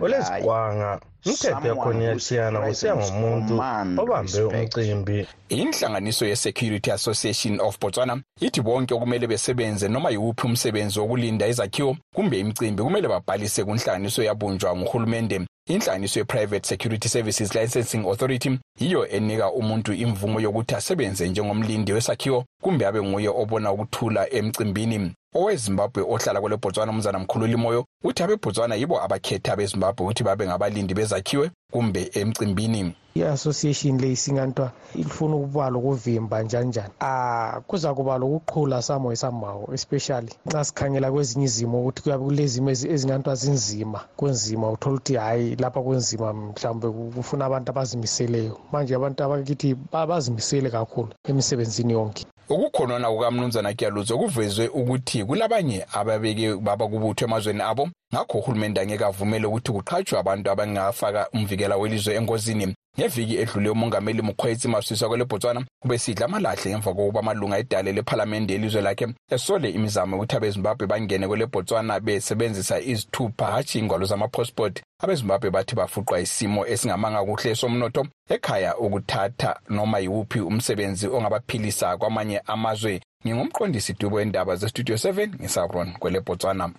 olezikwanga 0.00 1.00
imithetho 1.24 1.68
yakhona 1.68 2.02
iyatshiyana 2.02 2.60
kusiya 2.60 2.96
ngomuntu 2.96 3.54
obambe 4.02 4.42
umcimbi. 4.42 5.26
Inhlanganiso 5.48 6.26
ye-security 6.26 6.90
association 6.90 7.60
of 7.60 7.78
botswana 7.80 8.22
ithi 8.40 8.60
bonke 8.62 8.94
okumele 8.94 9.26
besebenze 9.26 9.88
noma 9.88 10.10
yiwuphi 10.10 10.46
umsebenzi 10.46 11.00
wokulinda 11.00 11.46
izakhiwo 11.46 11.96
kumbe 12.14 12.38
imicimbi 12.38 12.82
kumele 12.82 13.08
babhalise 13.08 13.64
kunhlanganiso 13.64 14.22
yabunjwa 14.22 14.76
nguhulumende. 14.76 15.46
Inhlanganiso 15.66 16.18
ye-private 16.20 16.66
security 16.66 17.08
services 17.08 17.54
licensing 17.54 18.06
authority 18.06 18.58
yiyo 18.80 19.08
enika 19.08 19.52
umuntu 19.52 19.92
imvumo 19.92 20.40
yokuthi 20.40 20.74
asebenze 20.74 21.28
njengomlindi 21.28 21.92
wesakhiwo 21.92 22.44
kumbe 22.62 22.86
abe 22.86 23.02
nguye 23.02 23.28
obona 23.28 23.72
ukuthula 23.72 24.22
emcimbini. 24.38 25.14
Owezimbabwe 25.34 26.02
ohlala 26.02 26.40
kwele 26.40 26.56
botswana 26.56 26.92
umzana 26.92 27.18
mkhululi 27.18 27.56
moyo 27.56 27.86
uthi 28.04 28.22
abebotswana 28.22 28.74
yibo 28.74 28.96
abakhetha 29.04 29.52
abezimbabwe 29.52 30.02
ukuthi 30.04 30.22
babe 30.24 30.44
ngabalindi 30.46 30.94
bezakhiwe 30.94 31.50
kumbe 31.72 32.10
emcimbini. 32.20 32.94
I-association 33.14 33.98
le 33.98 34.12
isingantwa 34.12 34.72
ifuna 34.94 35.36
ukuba 35.36 35.70
lokuvimba 35.70 36.42
njani 36.42 36.68
njani 36.68 36.94
ah 37.00 37.60
kuza 37.66 37.94
kuba 37.94 38.18
lokuqhula 38.18 38.82
samo 38.82 39.12
esamawo 39.12 39.64
especially 39.74 40.32
nxa 40.46 40.64
sikhangela 40.64 41.12
kwezinye 41.12 41.44
izimo 41.44 41.76
ukuthi 41.80 42.02
kuyabe 42.02 42.24
kulezimo 42.24 42.70
ezingantwa 42.70 43.34
zinzima 43.34 44.00
kunzima 44.18 44.70
uthola 44.70 44.94
ukuthi 44.94 45.14
hhayi 45.14 45.56
lapha 45.62 45.80
kunzima 45.82 46.28
mhlawumbe 46.32 46.88
kufuna 47.14 47.44
abantu 47.44 47.68
abazimiseleyo. 47.70 48.54
Manje 48.72 48.94
abantu 48.94 49.18
abakithi 49.22 49.68
bazimisele 49.92 50.68
kakhulu 50.70 51.10
emisebenzini 51.28 51.92
yonke. 51.92 52.24
Ukukhonona 52.50 53.10
kukamnumzana 53.10 53.74
kyaluzo 53.74 54.18
kuvezwe 54.18 54.68
ukuthi 54.68 55.24
kulabanye 55.24 55.86
ababeke 55.92 56.54
baba 56.56 56.88
kubutho 56.88 57.24
emazweni 57.24 57.62
abo. 57.62 57.88
Ngakho 58.14 58.38
uhulumende 58.38 58.80
angeke 58.80 59.04
avumele 59.04 59.46
ukuthi 59.46 59.72
kuqhatshwe 59.72 60.18
abantu 60.18 60.50
abangafaka 60.50 61.28
umvikela 61.32 61.76
welizwe 61.76 62.14
engozini 62.14 62.74
ngeviki 62.98 63.36
edlule 63.36 63.70
umongameli 63.70 64.22
mkhwetsi 64.22 64.68
maswiswa 64.68 65.08
kwele 65.08 65.24
botswana 65.24 65.64
kube 65.82 65.98
sidla 65.98 66.26
amalahle 66.26 66.70
ngemva 66.70 66.94
kokuba 66.94 67.20
amalunga 67.20 67.58
edale 67.58 67.92
lephalamende 67.92 68.52
yelizwe 68.54 68.82
lakhe 68.82 69.06
esole 69.30 69.70
imizamo 69.70 70.16
yokuthi 70.16 70.36
abezimbabwe 70.36 70.86
bangene 70.86 71.28
kwele 71.28 71.46
botswana 71.46 72.00
besebenzisa 72.00 72.80
izithupha 72.80 73.46
hatshi 73.46 73.78
ingwalo 73.78 74.06
zamapassport 74.06 74.82
abezimbabwe 75.02 75.50
bathi 75.50 75.74
bafuqwa 75.74 76.20
isimo 76.20 76.66
esingamanga 76.66 77.24
kuhle 77.24 77.54
somnotho 77.54 78.06
ekhaya 78.28 78.78
ukuthatha 78.78 79.60
noma 79.68 79.98
yiwuphi 79.98 80.40
umsebenzi 80.40 81.06
ongabaphilisa 81.08 81.96
kwamanye 81.96 82.40
amazwe. 82.46 83.00
Ngingumqondisi 83.26 83.92
dubo 83.92 84.16
wendaba 84.16 84.56
zestudio 84.56 84.96
7 84.96 85.28
ngisabron 85.40 85.92
kwele 85.92 86.20
botswana. 86.20 86.70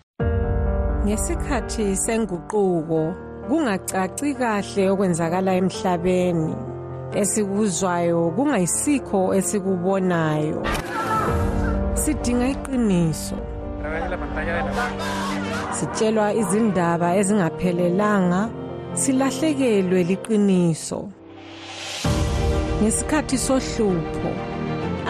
Ngesikhathi 1.06 1.98
senguquko 1.98 3.31
kungacaci 3.48 4.30
kahle 4.40 4.84
okwenzakala 4.92 5.52
emhlabeni. 5.60 6.56
Esikuzwayo 7.22 8.20
kungayisikho 8.36 9.20
esikubonayo. 9.38 10.62
Sidinga 12.02 12.48
iqiniso. 12.54 13.38
Sitshelwa 15.78 16.34
izindaba 16.42 17.08
ezingaphelelanga 17.20 18.42
silahlekelwe 19.02 20.00
liqiniso. 20.10 21.00
Ngesikhathi 22.82 23.38
sohlupho 23.38 24.32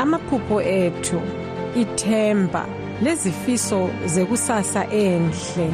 amaphupho 0.01 0.57
ethu 0.61 1.19
ithemba 1.81 2.63
lezifiso 3.03 3.89
zekusasa 4.13 4.83
enhle. 5.05 5.67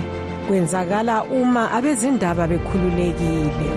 Kwenzakala 0.48 1.24
uma 1.24 1.72
abezindaba 1.72 2.48
bekhululekile. 2.48 3.70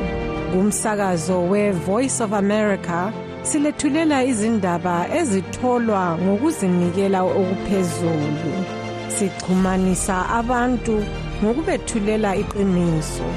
Kumsakazo 0.52 1.48
we-voice 1.50 2.20
of 2.20 2.32
america 2.32 3.12
silethulela 3.42 4.24
izindaba 4.24 5.06
ezitholwa 5.18 6.18
ngokuzinikela 6.22 7.20
okuphezulu. 7.22 8.52
Sixhumanisa 9.16 10.16
abantu 10.38 10.96
ngokubethulela 11.42 12.30
iqiniso. 12.42 13.28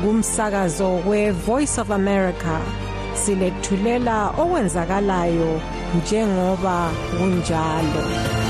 Kumsakazo 0.00 0.90
we-voice 1.08 1.78
of 1.82 1.90
america 1.90 2.56
silethulela 3.14 4.16
okwenzakalayo 4.42 5.52
njengoba 5.96 6.90
kunjalo. 7.16 8.41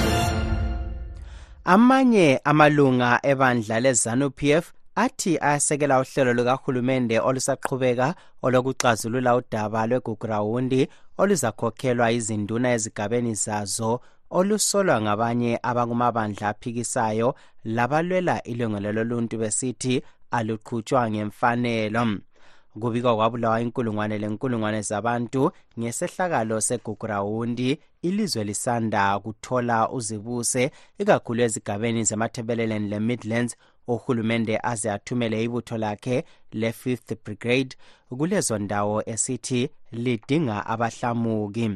Amanye 1.64 2.40
amalunga 2.44 3.20
ebandla 3.22 3.80
leZANU-PF 3.80 4.72
athi 4.94 5.38
ayasekela 5.38 6.00
uhlelo 6.00 6.32
lukahulumende 6.34 7.16
olusaqhubeka 7.20 8.14
olokuxazulula 8.42 9.36
udaba 9.36 9.86
lwegugurawundi 9.86 10.88
oluzakhokhelwa 11.18 12.10
izinduna 12.18 12.68
ezigabeni 12.74 13.34
zazo 13.34 14.00
olusolwa 14.38 14.96
ngabanye 15.02 15.52
abakumabandla 15.62 16.48
aphikisayo 16.48 17.28
labalwela 17.64 18.42
ilungelo 18.42 18.90
loluntu 18.92 19.34
besithi 19.42 20.02
aluqhutshwa 20.36 21.10
ngemfanelo 21.10 22.02
kubikwa 22.80 23.16
kwabulawa 23.16 23.60
inkulungwane 23.60 24.18
lenkulungwane 24.18 24.82
zabantu 24.82 25.50
ngesehlakalo 25.78 26.60
segugurawundi. 26.60 27.78
Ilizwe 28.02 28.44
lisanda 28.44 29.18
kuthola 29.18 29.90
uzibuse 29.90 30.70
ikakhulu 30.98 31.42
ezigabeni 31.42 32.04
zemathebeleleni 32.04 32.88
le-midlands 32.88 33.56
uhulumende 33.88 34.58
aze 34.62 34.90
athumele 34.90 35.44
ibutho 35.44 35.78
lakhe 35.78 36.24
le-fifth 36.52 37.14
brigade. 37.24 37.76
Kulezo 38.18 38.58
ndawo 38.58 39.02
esithi 39.06 39.70
lidinga 39.92 40.66
abahlamuki. 40.66 41.70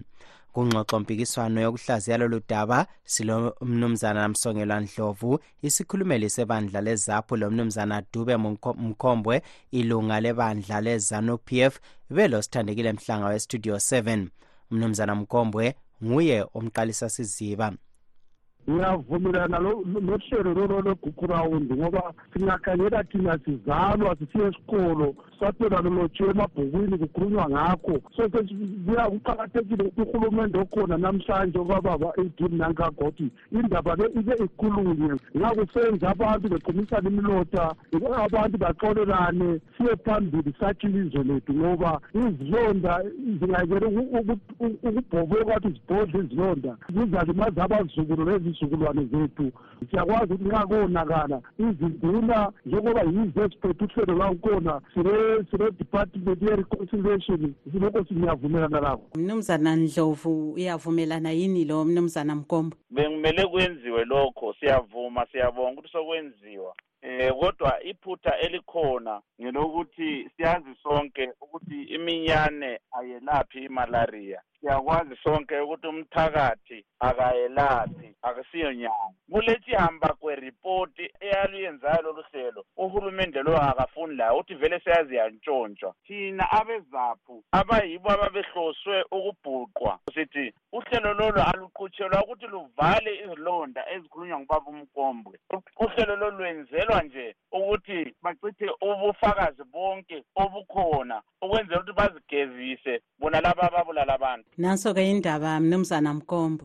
Kungxoxompikiswano 0.57 1.61
yokuhlaziya 1.61 2.17
lolu 2.19 2.41
daba 2.49 2.87
silomnumzana 3.05 4.21
namsongelwa 4.21 4.81
ndlovu 4.81 5.39
isikhulumeli 5.63 6.31
sebandla 6.31 6.81
lezaphu 6.81 7.37
lomnumzana 7.37 8.03
dube 8.13 8.37
mkhombwe 8.87 9.43
ilunga 9.71 10.21
lebandla 10.21 10.81
lezanu-p 10.81 11.49
f 11.71 11.75
belosithandekile 12.11 12.93
mhlanga 12.93 13.27
westudio 13.27 13.77
7 13.77 14.27
umnumzana 14.71 15.15
mkhombwe 15.15 15.75
nguye 16.05 16.47
omqalisa 16.55 17.09
siziba 17.09 17.73
ngiyavumelana 18.71 19.59
nohlelo 19.59 20.55
lolo 20.55 20.81
lwegugurawundi 20.81 21.75
ngoba 21.75 22.13
singakhangela 22.33 23.05
thina 23.05 23.39
sizalwa 23.45 24.17
sisiye 24.19 24.47
esikolo 24.49 25.15
sathola 25.41 25.81
lolotshiwe 25.81 26.31
emabhukwini 26.31 26.99
kukhulunywa 26.99 27.51
ngakho. 27.51 28.01
So 28.17 28.29
kuqakathekile 28.29 29.85
ukuthi 29.85 30.03
uhulumende 30.03 30.59
okhona 30.59 30.97
namhlanje 30.99 31.59
obababa 31.59 32.13
eighteen 32.19 32.57
nankagoti 32.57 33.31
indaba 33.53 33.95
le 33.97 34.07
ike 34.21 34.45
ikhulunywe. 34.45 35.17
Nxa 35.35 35.51
kusenza 35.51 36.09
abantu 36.09 36.49
beqinisana 36.49 37.09
imilota 37.11 37.75
abantu 38.25 38.59
baxolelane 38.59 39.61
siye 39.77 39.97
phambili 40.05 40.55
sakhe 40.61 40.87
ilizwe 40.87 41.25
lethu 41.25 41.53
ngoba 41.55 42.01
izilonda 42.15 43.03
zingayekele 43.41 43.87
ukubhoboka 43.87 45.57
ukuthi 45.57 45.69
zibhodle 45.69 46.25
izilonda. 46.25 46.77
Zizalimaza 46.95 47.65
abazukulu 47.65 48.25
lezi 48.25 48.56
izizukulwane 48.57 49.05
zethu. 49.05 49.53
Siyakwazi 49.91 50.33
ukuthi 50.33 50.49
nxa 50.49 50.67
konakala 50.67 51.41
izinduna 51.59 52.53
njengoba 52.67 53.03
yizo 53.03 53.45
eziphethe 53.45 53.85
uhlelo 53.85 54.15
lwakhona 54.15 54.81
sile-department 55.51 56.43
ye-reconciliation 56.43 57.55
silokho 57.73 58.05
singiyavumelana 58.05 58.81
lakho 58.81 59.07
mnumzana 59.15 59.77
ndlovu 59.77 60.53
uyavumelana 60.53 61.31
yini 61.31 61.65
lo 61.65 61.85
mnumzana 61.85 62.35
mkombo? 62.35 62.77
Bekumele 62.91 63.47
kwenziwe 63.47 64.05
lokho 64.05 64.55
siyavuma 64.61 65.27
siyabonga 65.33 65.73
ukuthi 65.73 65.93
sokwenziwa. 65.93 66.75
Eh 67.03 67.33
kodwa 67.41 67.83
iphutha 67.85 68.39
elikhona 68.39 69.21
ngelokuthi 69.41 70.31
siyazi 70.37 70.75
sonke 70.83 71.33
ukuthi 71.41 71.83
iminyane 71.83 72.81
ayelaphi 72.99 73.59
imalaria. 73.65 74.41
Siyakwazi 74.67 75.17
sonke 75.23 75.61
ukuthi 75.61 75.87
umthakathi 75.87 76.85
akayelaphi 77.01 78.15
akusiyo 78.23 78.73
nyanga 78.73 79.15
kulethihamba 79.33 80.09
kweripoti 80.09 81.11
eyaluyenzayo 81.21 82.03
lolu 82.03 82.25
hlelo 82.31 82.65
uhulumende 82.77 83.43
lo 83.43 83.57
akafuni 83.57 84.17
layo 84.17 84.35
ukuthi 84.35 84.55
vele 84.55 84.81
seyaziyantshontshwa 84.81 85.95
thina 86.07 86.51
abezaphu 86.51 87.45
abayibo 87.53 88.11
ababehloswe 88.11 89.05
ukubhuqwa 89.17 89.99
sithi 90.15 90.53
uhlelo 90.73 91.15
lolo 91.15 91.43
aluqhutshelwa 91.51 92.25
ukuthi 92.25 92.47
luvale 92.47 93.11
izilonda 93.25 93.81
ezikhulunywa 93.95 94.41
ngubaba 94.41 94.71
umkombwe. 94.71 95.39
Uhlelo 95.85 96.17
lolu 96.17 96.39
lwenzelwa 96.39 97.03
nje 97.03 97.35
ukuthi 97.53 98.15
bachithe 98.23 98.67
ubufakazi 98.81 99.65
bonke 99.73 100.25
obukhona 100.43 101.23
ukwenzela 101.43 101.81
ukuthi 101.81 101.99
bazigezise 101.99 103.01
bona 103.19 103.41
laba 103.41 103.63
ababulala 103.63 104.15
abantu 104.15 104.49
nanso-ke 104.59 105.11
indaba 105.11 105.61
mnumzana 105.61 106.15
mkombo. 106.15 106.65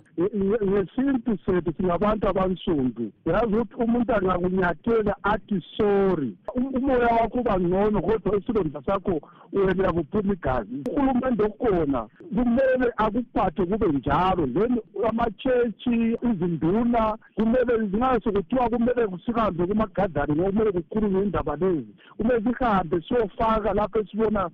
Ngesintu 0.66 1.38
sethu 1.46 1.74
singabantu 1.78 2.28
abansundu. 2.28 3.12
Yazi 3.26 3.56
ukuthi 3.56 3.76
umuntu 3.84 4.14
angakunyathela 4.14 5.16
athi 5.24 5.64
sorry. 5.78 6.38
Umoya 6.56 7.08
wakho 7.08 7.40
uba 7.40 7.60
ngcono 7.60 8.02
kodwa 8.02 8.38
isilonda 8.38 8.82
sakho 8.86 9.22
uyelela 9.54 9.94
kuphuma 9.94 10.34
igazi. 10.34 10.84
Uhulumende 10.92 11.44
okhona 11.44 12.08
kumele 12.36 12.94
akuphathe 12.98 13.66
kube 13.66 13.88
njalo. 13.88 14.48
Then 14.48 14.78
amatshetshi 15.10 16.18
izinduna 16.32 17.18
kumele 17.36 17.88
zingaso 17.88 18.32
kuthiwa 18.32 18.70
kumele 18.70 19.08
sihambe 19.26 19.68
kumagadari 19.68 20.34
ngoba 20.34 20.52
kumele 20.52 20.72
kukhulunywe 20.72 21.24
indaba 21.24 21.56
lezi. 21.56 21.94
Kumele 22.18 22.42
sihambe 22.44 23.02
siyofaka 23.02 23.74
lapho 23.74 24.00
esibona 24.00 24.50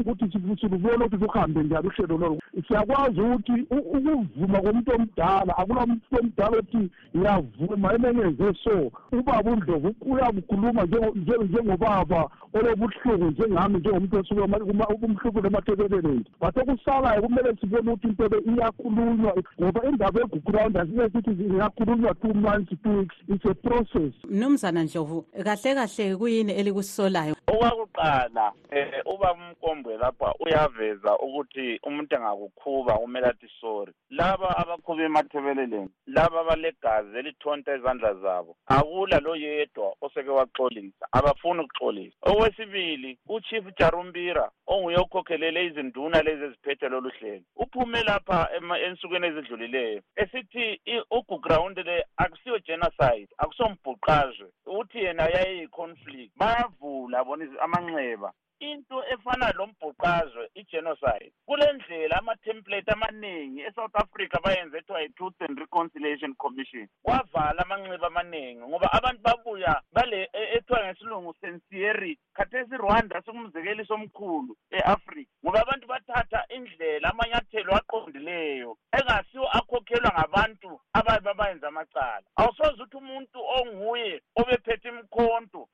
ukuthi 0.00 0.30
silubona 0.60 1.04
ukuthi 1.04 1.16
luhambe 1.16 1.62
njani 1.62 1.88
uhlelo 1.88 2.18
lolo 2.18 2.38
siyakwazi 2.68 3.20
ukuthi 3.20 3.66
ukuvuma 3.70 4.60
komuntu 4.60 4.94
omdala 4.94 5.52
akula 5.58 5.86
muntu 5.86 6.16
omdala 6.20 6.56
othi 6.58 6.90
ngiyavuma 7.16 7.94
emengenze 7.94 8.54
so? 8.64 8.90
Ubaba 9.12 9.50
undlovu 9.50 9.94
uyakukhuluma 10.00 10.82
njengobaba 10.84 12.30
olobuhlungu 12.54 13.24
njengami 13.30 13.78
njengomuntu 13.78 14.18
osuke 14.18 14.40
umhlubulo 15.04 15.46
emathebeleleni 15.48 16.24
but 16.40 16.56
okusalayo 16.56 17.22
kumele 17.22 17.56
sibone 17.60 17.90
ukuthi 17.90 18.08
into 18.08 18.28
le 18.28 18.38
iyakhulunywa 18.38 19.34
ngoba 19.60 19.88
indaba 19.88 20.20
yegugurawundi 20.20 20.78
asike 20.78 21.10
sithi 21.12 21.44
ingakhulunywa 21.44 22.14
two 22.14 22.34
months 22.34 22.72
two 22.82 23.06
it's 23.28 23.44
a 23.44 23.54
process. 23.54 24.12
Mnumzana 24.30 24.84
ndlovu 24.84 25.24
kahle 25.44 25.74
kahle 25.74 26.16
kuyini 26.16 26.52
elikusolayo? 26.52 27.36
Okwakuqala 27.46 28.52
eh 28.70 29.02
uba 29.06 29.32
umkombwe 29.32 29.96
lapha 29.96 30.34
uyaveza 30.40 31.18
ukuthi 31.18 31.80
umuntu 31.86 32.14
engakukhuba 32.16 32.53
kumele 32.62 33.26
athi 33.26 33.48
sorry 33.60 33.92
laba 34.10 34.56
abakhuba 34.56 35.02
emathebeleleni 35.04 35.90
laba 36.06 36.40
abalegazi 36.40 37.18
elithonta 37.18 37.76
izandla 37.76 38.14
zabo 38.14 38.56
akula 38.66 39.20
lo 39.20 39.36
yedwa 39.36 39.94
oseke 40.00 40.30
waxolisa 40.30 41.06
abafuni 41.12 41.60
ukuxolisa. 41.60 42.16
Okwesibili 42.22 43.18
uchief 43.28 43.64
jarumbira 43.78 44.50
onguye 44.66 44.98
okhokhelele 44.98 45.66
izinduna 45.66 46.22
lezi 46.22 46.44
eziphethe 46.44 46.88
lolu 46.88 47.10
hlelo 47.16 47.44
uphume 47.56 48.02
lapha 48.02 48.48
ensukwini 48.86 49.26
ezidlulileyo 49.26 50.00
esithi 50.16 50.80
ugugrawundi 51.10 51.82
le 51.82 52.04
akusiyo 52.16 52.58
genocide 52.66 53.28
akusombhuqazwe. 53.38 54.48
Uthi 54.66 54.98
yena 54.98 55.24
yayiyi-conflict 55.34 56.32
bayavula 56.36 57.24
bona 57.24 57.44
amanxeba 57.64 58.32
into 58.70 58.96
efana 59.12 59.52
lombhuqazwe 59.52 60.50
i-genocide 60.54 61.32
kule 61.46 61.72
ndlela 61.72 62.18
ama-template 62.18 62.92
amaningi 62.92 63.60
e-south 63.60 63.96
africa 63.96 64.36
bayenze 64.44 64.78
ethiwa 64.78 65.00
yi-truth 65.02 65.42
and 65.42 65.58
reconciliation 65.58 66.34
commission. 66.34 66.88
Kwavala 67.02 67.62
amanxiba 67.62 68.06
amaningi 68.06 68.60
ngoba 68.60 68.92
abantu 68.92 69.22
babuya 69.22 69.82
bale 69.92 70.30
ethiwa 70.32 70.84
ngesilungu 70.84 71.34
sensieri 71.40 72.18
khathesi 72.36 72.74
irwanda 72.74 73.22
sikumzekeliso 73.22 73.94
omkhulu 73.94 74.56
e-afrika 74.70 75.30
ngoba 75.44 75.60
abantu 75.62 75.86
bathatha 75.86 76.44
indlela 76.48 77.10
amanyathelo 77.10 77.72
aqondileyo 77.76 78.76
engasiwo 78.96 79.46
akhokhelwa 79.58 80.10
ngabantu 80.12 80.80
ababe 80.92 81.34
bayenza 81.34 81.68
amacala. 81.68 82.26
Awusoze 82.36 82.82
ukuthi 82.82 82.96
umuntu 82.96 83.38
onguye 83.56 84.22
obephethe 84.36 84.88
imkhonto 84.88 85.68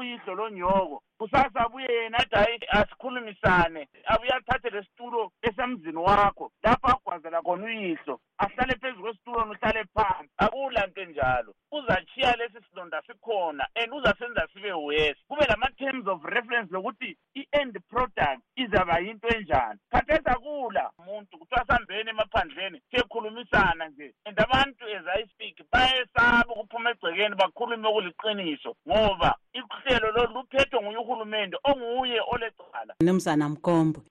uyihlo 0.00 0.34
lonyoko. 0.34 1.02
Kusasa 1.18 1.60
abuye 1.60 1.88
yena 1.92 2.18
athi 2.18 2.36
hayi 2.36 2.58
asikhulumisane. 2.68 3.88
Abuye 4.04 4.32
athathe 4.32 4.70
lesitulo 4.70 5.32
esemzini 5.42 5.96
wakho. 5.96 6.52
Lapho 6.62 6.88
agwazela 6.88 7.42
khona 7.42 7.64
uyihlo 7.64 8.20
ahlale 8.38 8.74
phezu 8.80 9.00
kwesitulo 9.00 9.38
uhlale 9.38 9.84
phansi. 9.94 10.30
Akula 10.38 10.86
nto 10.86 11.00
enjalo. 11.02 11.54
Uzachiya 11.72 12.36
lesi 12.36 12.58
silonda 12.70 13.02
sikhona 13.06 13.66
and 13.74 13.92
uzasenza 13.92 14.48
sibe 14.52 14.72
worse. 14.72 15.20
Kube 15.28 15.44
lama-terms 15.46 16.06
of 16.08 16.24
reference 16.24 16.72
lokuthi 16.72 17.16
i-end 17.34 17.78
product 17.88 18.40
izaba 18.56 18.98
yinto 18.98 19.28
enjani. 19.28 19.78
Khathesi 19.92 20.30
akula. 20.30 20.90
Umuntu 20.98 21.38
kuthiwa 21.38 21.64
sihambeni 21.66 22.10
emaphandleni 22.10 22.82
siyekhulumisana 22.90 23.88
nje. 23.88 24.14
And 24.24 24.40
abantu 24.40 24.84
as 24.84 25.06
i 25.06 25.26
speak 25.28 25.56
bayesaba 25.72 26.52
ukuphuma 26.52 26.90
egcekeni 26.90 27.34
bakhulume 27.34 27.88
okuliqiniso 27.88 28.74
ngoba 28.88 29.36
uhlelo 29.90 30.10
lolu 30.10 30.34
luphethwe 30.34 30.80
nguye 30.82 30.98
uhulumende 30.98 31.56
onguye 31.64 32.20
olecala 32.32 32.59
mnumzana 33.00 33.48
mkombo. 33.48 34.02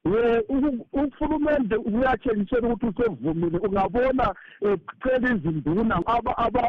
Uhulumende 0.93 1.75
uyatshengisela 1.75 2.67
ukuthi 2.67 2.85
usevumile. 2.85 3.57
Ungabona 3.57 4.35
ecela 4.61 5.35
izinduna 5.35 6.01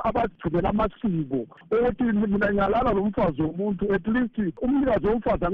abazigcinela 0.04 0.68
amasiko 0.68 1.46
ukuthi 1.72 2.02
mina 2.02 2.52
ngiyalala 2.52 2.92
lo 2.92 3.04
mfazi 3.04 3.42
womuntu 3.42 3.94
at 3.94 4.06
least 4.06 4.54
umnikazi 4.62 5.06
womfazi 5.06 5.44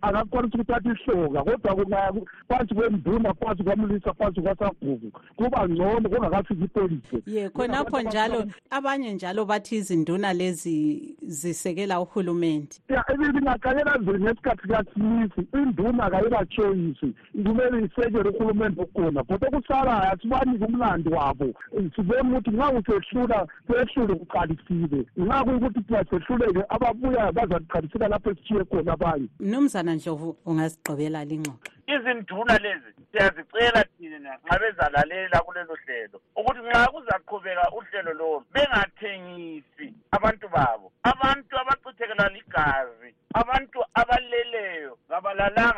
akakwanisa 0.00 0.58
ukuthi 0.58 0.72
athi 0.72 0.88
ihloka 0.88 1.44
kodwa 1.44 1.74
kungaya 1.74 2.12
phansi 2.48 2.74
kwenduna 2.74 3.34
phansi 3.34 3.62
kwamlisa 3.64 4.14
phansi 4.14 4.40
kwasagugu 4.40 5.12
kuba 5.36 5.68
ngcono 5.68 6.08
kungakafiki 6.08 6.64
ipolisi 6.64 7.22
ye 7.26 7.50
khonapho 7.50 8.00
njalo 8.00 8.44
abanye 8.70 9.12
njalo 9.12 9.44
bathi 9.44 9.76
izinduna 9.76 10.32
lezi 10.32 11.16
zisekela 11.22 12.00
uhulumende. 12.00 12.76
Ya 12.88 13.04
lingaqalela 13.32 13.98
nje 13.98 14.12
ngesikhathi 14.12 14.68
kasimisi 14.68 15.40
induna 15.54 16.05
kayila-choyisi 16.10 17.14
kumele 17.44 17.86
isekele 17.86 18.28
uhulumende 18.30 18.82
okhona 18.82 19.22
but 19.24 19.42
okusalayo 19.42 20.12
asibanike 20.12 20.64
umlandi 20.64 21.08
wabo. 21.08 21.54
Sibona 21.96 22.38
ukuthi 22.38 22.50
nxa 22.50 22.70
kusehlula 22.70 23.46
sehlule 23.66 24.14
kuqalisile. 24.14 25.06
Nxa 25.16 25.44
kuyukuthi 25.44 25.80
thina 25.82 26.04
sehluleke 26.10 26.62
ababuyayo 26.68 27.32
bazaqalisela 27.32 28.08
lapho 28.08 28.30
esitshiye 28.30 28.64
khona 28.64 28.92
abanye. 28.92 29.28
Mnumzana 29.40 29.94
ndlovu 29.94 30.36
ungasigqibela 30.46 31.24
lingxoxo. 31.24 31.72
Izinduna 31.86 32.58
lezi 32.58 32.90
siyazicela 33.12 33.84
thina 33.98 34.38
nxa 34.44 34.58
bezalalela 34.58 35.38
kulelo 35.40 35.74
hlelo 35.84 36.20
ukuthi 36.36 36.60
nxa 36.60 36.88
kuzaqhubeka 36.92 37.64
uhlelo 37.78 38.12
lolu 38.14 38.44
bengathengisi 38.54 39.86
abantu 40.10 40.48
babo. 40.48 40.92
Abantu 41.02 41.52
abachithekelwa 41.58 42.28
ligazi 42.28 43.14
abantu 43.34 43.78
abaleleyo 43.94 44.98
ngabalalanga 45.08 45.75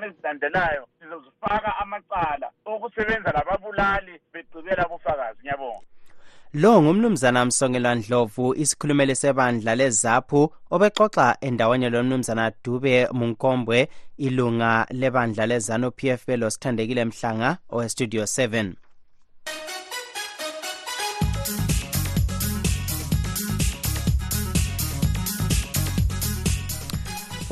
izizukulwane 0.00 0.06
ezilandelayo 0.06 0.86
sizozifaka 0.98 1.78
amacala 1.78 2.50
okusebenza 2.64 3.32
lababulali 3.32 4.20
begcibela 4.32 4.88
bufakazi 4.88 5.40
ngiyabonga. 5.40 5.86
Lo 6.54 6.82
ngumnumzana 6.82 7.44
msongela 7.44 7.94
ndlovu 7.94 8.54
isikhulumeli 8.54 9.16
sebandla 9.16 9.74
lezaphu 9.74 10.52
obexoxa 10.70 11.36
endawonye 11.40 11.90
lomnumzana 11.90 12.52
dube 12.64 13.08
munkombwe 13.12 13.88
ilunga 14.18 14.86
lebandla 14.90 15.46
lezanu 15.46 15.90
p 15.90 16.08
f 16.10 16.28
lo 16.28 16.50
sithandekile 16.50 17.04
mhlanga 17.04 17.58
owestudio 17.70 18.22
7 18.22 18.72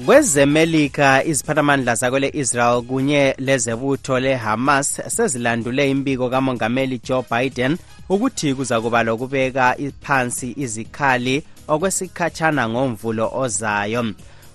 kwezemelika 0.08 1.24
iziphathamandla 1.24 1.94
zakwele-israel 1.94 2.82
kunye 2.82 3.34
lezebutho 3.38 4.20
le-hamas 4.20 5.00
sezilandule 5.06 5.90
imbiko 5.90 6.30
kamongameli 6.30 7.00
joe 7.04 7.24
biden 7.30 7.76
ukuthi 8.08 8.54
kuza 8.54 8.80
kuba 8.80 9.02
lokubeka 9.02 9.76
phansi 10.00 10.54
izikhali 10.56 11.42
okwesikhatshana 11.68 12.68
ngomvulo 12.68 13.30
ozayo. 13.34 14.04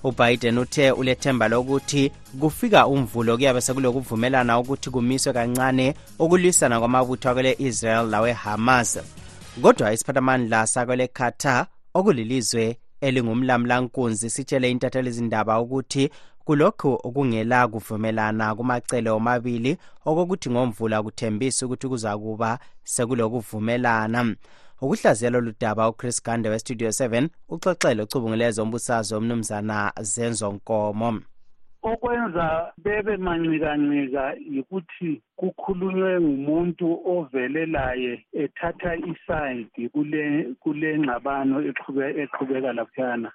Ubiden 0.03 0.57
uthe 0.57 0.91
ulethemba 0.91 1.47
lokuthi 1.47 2.11
kufika 2.39 2.87
umvulo 2.87 3.37
kuyabe 3.37 3.61
sekulokuvumelana 3.61 4.59
ukuthi 4.59 4.89
kumiswe 4.89 5.33
kancane 5.33 5.93
ukulwisana 6.19 6.79
kwamabutho 6.79 7.29
akwele-israel 7.29 8.09
lawe-hamas 8.09 8.99
kodwa 9.61 9.93
isiphathamandla 9.93 10.67
sakwele-qatar 10.67 11.65
okulilizwe 11.93 12.77
elingumlamlankunzi 13.05 14.29
sitshele 14.29 14.71
intatheli 14.71 15.09
izindaba 15.09 15.61
ukuthi 15.61 16.09
kulokhu 16.45 16.99
okungela 17.07 17.67
kuvumelana 17.67 18.55
kumacele 18.55 19.09
omabili 19.09 19.71
okokuthi 20.09 20.47
ngomvula 20.49 21.03
kuthembisa 21.03 21.65
ukuthi 21.65 21.87
kuzakuba 21.87 22.59
sekulokuvumelana. 22.83 24.35
Ukuhlaziyela 24.81 25.37
oludaba 25.37 25.89
uchris 25.89 26.23
gande 26.23 26.49
westudio 26.49 26.89
7 26.89 27.29
uxoxele 27.49 28.03
ucubunguleza 28.03 28.61
ombusazwe 28.61 29.17
umnumzana 29.17 29.91
zenzo 30.01 30.51
nkomo. 30.51 31.09
Okwenza 31.83 32.73
bebe 32.83 33.17
mancikancika 33.17 34.33
yikuthi 34.51 35.21
kukhulunywe 35.37 36.21
ngumuntu 36.21 36.87
ovelelaye 37.05 38.13
ethatha 38.33 38.95
isayidi 38.95 39.89
kule 39.89 40.23
kule 40.59 40.99
ngxabano 40.99 41.57
eqhubeka 42.23 42.73
laphayana 42.73 43.29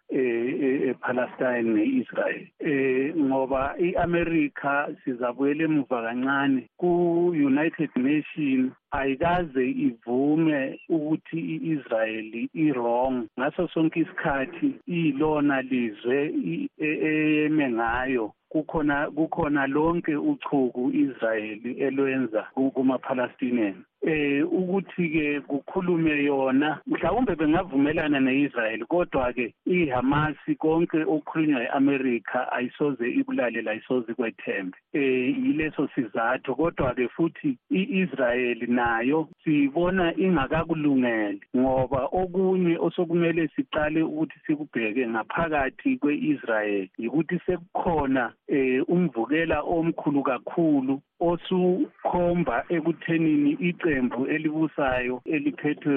ePalestine 0.91 1.69
neIsrael. 1.75 2.43
Eh 2.61 3.15
ngoba 3.17 3.75
iAmerica 3.79 4.73
sizabuyela 5.05 5.65
emuva 5.65 6.03
kancane. 6.03 6.69
ku-United 6.81 7.91
Nations 7.97 8.73
ayikaze 8.91 9.71
ivume 9.71 10.81
ukuthi 10.89 11.41
iIsrael 11.57 12.49
i-wrong. 12.55 13.27
Ngaso 13.39 13.69
sonke 13.69 14.01
isikhathi 14.01 14.75
ilona 14.87 15.63
lizwe 15.63 16.33
eyeme 16.79 17.71
ngayo. 17.71 18.33
Kukhona 18.49 19.11
kukhona 19.11 19.67
lonke 19.67 20.17
uchuku 20.17 20.91
Israeli 20.91 21.73
elwenza 21.73 22.43
kuma-Palestinian 22.75 23.85
eh 24.03 24.43
ukuthi 24.53 25.09
ke 25.11 25.41
kukhulume 25.41 26.25
yona. 26.25 26.81
Mhlawumbe 26.87 27.35
bengavumelana 27.37 28.21
neIsrael 28.21 28.85
kodwa 28.87 29.33
ke 29.33 29.55
iHamas 29.67 30.37
konke 30.59 31.03
okukhulunywa 31.03 31.63
eAmerica 31.63 32.53
ayisoze 32.53 33.11
ibulale 33.11 33.63
la 33.63 33.71
ayisoze 33.71 34.15
kwethembe 34.15 34.77
eh 34.93 35.35
yileso 35.45 35.89
sizathu 35.95 36.57
kodwa 36.57 36.95
ke 36.95 37.09
futhi 37.09 37.59
iIsrael 37.71 38.59
nayo 38.69 39.29
sibona 39.45 40.17
ingakakulungele 40.17 41.41
ngoba 41.57 42.09
okunye 42.13 42.79
osokumele 42.79 43.49
siqale 43.49 44.03
ukuthi 44.03 44.39
sikubheke 44.47 45.09
ngaphakathi 45.09 45.97
kweIsrael 45.97 46.89
ukuthi 46.99 47.39
sekukhona 47.47 48.33
eh 48.49 48.83
umvukela 48.89 49.63
omkhulu 49.63 50.23
kakhulu 50.23 51.01
osukhomba 51.20 52.64
ekuthenini 52.68 53.50
iqembu 53.50 54.26
elibusayo 54.26 55.22
eliphethwe 55.24 55.94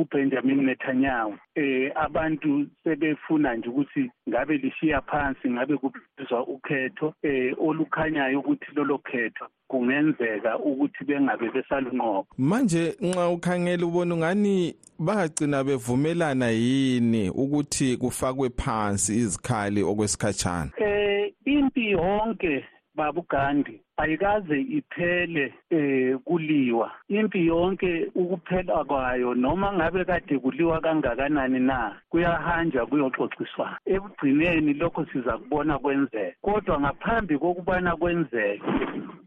ubenjamin 0.00 0.64
netanyahu 0.64 1.34
eh 1.54 1.92
abantu 1.94 2.66
sebefuna 2.84 3.54
nje 3.54 3.68
ukuthi 3.68 4.10
ngabe 4.28 4.56
lishiya 4.56 5.00
phansi 5.00 5.50
ngabe 5.50 5.76
kubizwa 5.76 6.46
ukhetho 6.46 7.14
eh 7.22 7.54
olukhanyayo 7.58 8.40
ukuthi 8.40 8.66
lolo 8.74 8.98
khetho 8.98 9.46
kungenzeka 9.68 10.58
ukuthi 10.58 11.04
bengabe 11.04 11.50
besalunqoba. 11.50 12.28
Manje 12.38 12.96
nxa 13.00 13.28
ukhangela 13.28 13.86
ubona 13.86 14.14
ungani 14.14 14.74
bagcina 14.98 15.64
bevumelana 15.64 16.50
yini 16.50 17.30
ukuthi 17.30 17.96
kufakwe 17.96 18.50
phansi 18.50 19.16
izikhali 19.16 19.82
okwesikhatshana? 19.82 20.70
Eh 20.78 21.32
impi 21.44 21.90
yonke 21.90 22.64
babugandi 22.94 23.83
ayikaze 23.96 24.60
iphele 24.60 25.54
eh 25.70 26.18
kuliwa. 26.24 26.90
Impi 27.08 27.46
yonke 27.46 28.10
ukuphela 28.14 28.84
kwayo 28.84 29.34
noma 29.34 29.72
ngabe 29.72 30.04
kade 30.04 30.38
kuliwa 30.38 30.80
kangakanani 30.80 31.60
na 31.60 31.96
kuyahanja 32.10 32.86
kuyoxoxiswana 32.86 33.78
ekugcineni 33.86 34.72
lokho 34.74 35.06
siza 35.12 35.38
kubona 35.38 35.78
kwenzeka. 35.78 36.36
Kodwa 36.42 36.80
ngaphambi 36.80 37.38
kokubana 37.38 37.96
kwenzeke 37.96 38.62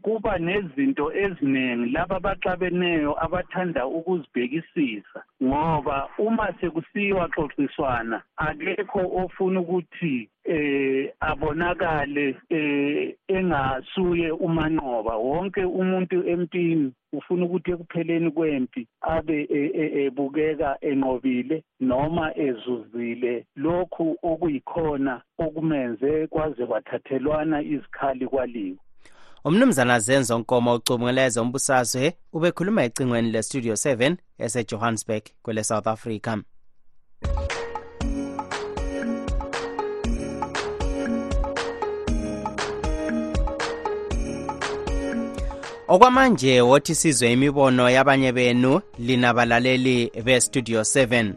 kuba 0.02 0.38
nezinto 0.38 1.12
eziningi 1.12 1.90
laba 1.90 2.16
abaxabeneyo 2.16 3.12
abathanda 3.24 3.86
ukuzibhekisisa. 3.86 5.20
Ngoba 5.42 6.08
uma 6.18 6.52
sekusiwa 6.60 7.28
xoxiswana 7.28 8.22
akekho 8.36 9.00
ofuna 9.20 9.60
ukuthi 9.60 10.28
eh 10.48 11.12
abonakale 11.20 12.36
eh 12.50 13.14
engasuye 13.28 14.30
umanqoba. 14.30 15.16
Wonke 15.16 15.64
umuntu 15.64 16.28
empini 16.28 16.92
ufuna 17.12 17.44
ukuthi 17.44 17.70
ekupheleni 17.70 18.30
kwempi 18.30 18.86
abe 19.00 19.38
ebukeka 20.04 20.76
enqobile 20.80 21.62
noma 21.80 22.26
ezuzile. 22.46 23.44
Lokhu 23.56 24.16
okuyikhona 24.22 25.22
okumenze 25.38 26.26
kwaze 26.26 26.66
kwathathelwana 26.66 27.62
izikhali 27.62 28.26
kwaliwa. 28.26 28.78
Umnumzana 29.44 29.98
zenzo 30.00 30.38
nkomo 30.38 30.74
ucubungeleza 30.74 31.42
umbusazwe 31.42 32.12
ubekhuluma 32.32 32.84
ecingweni 32.84 33.30
lestudio 33.30 33.74
7 33.74 34.16
esejohannesburg 34.38 35.24
kwele 35.42 35.64
south 35.64 35.86
africa. 35.86 36.32
Okwamanje 45.88 46.60
wothi 46.60 46.94
sizwe 46.94 47.32
imibono 47.32 47.90
yabanye 47.90 48.32
benu 48.32 48.80
lina 48.98 49.34
balaleli 49.34 50.12
bestudio 50.24 50.80
7 50.80 51.32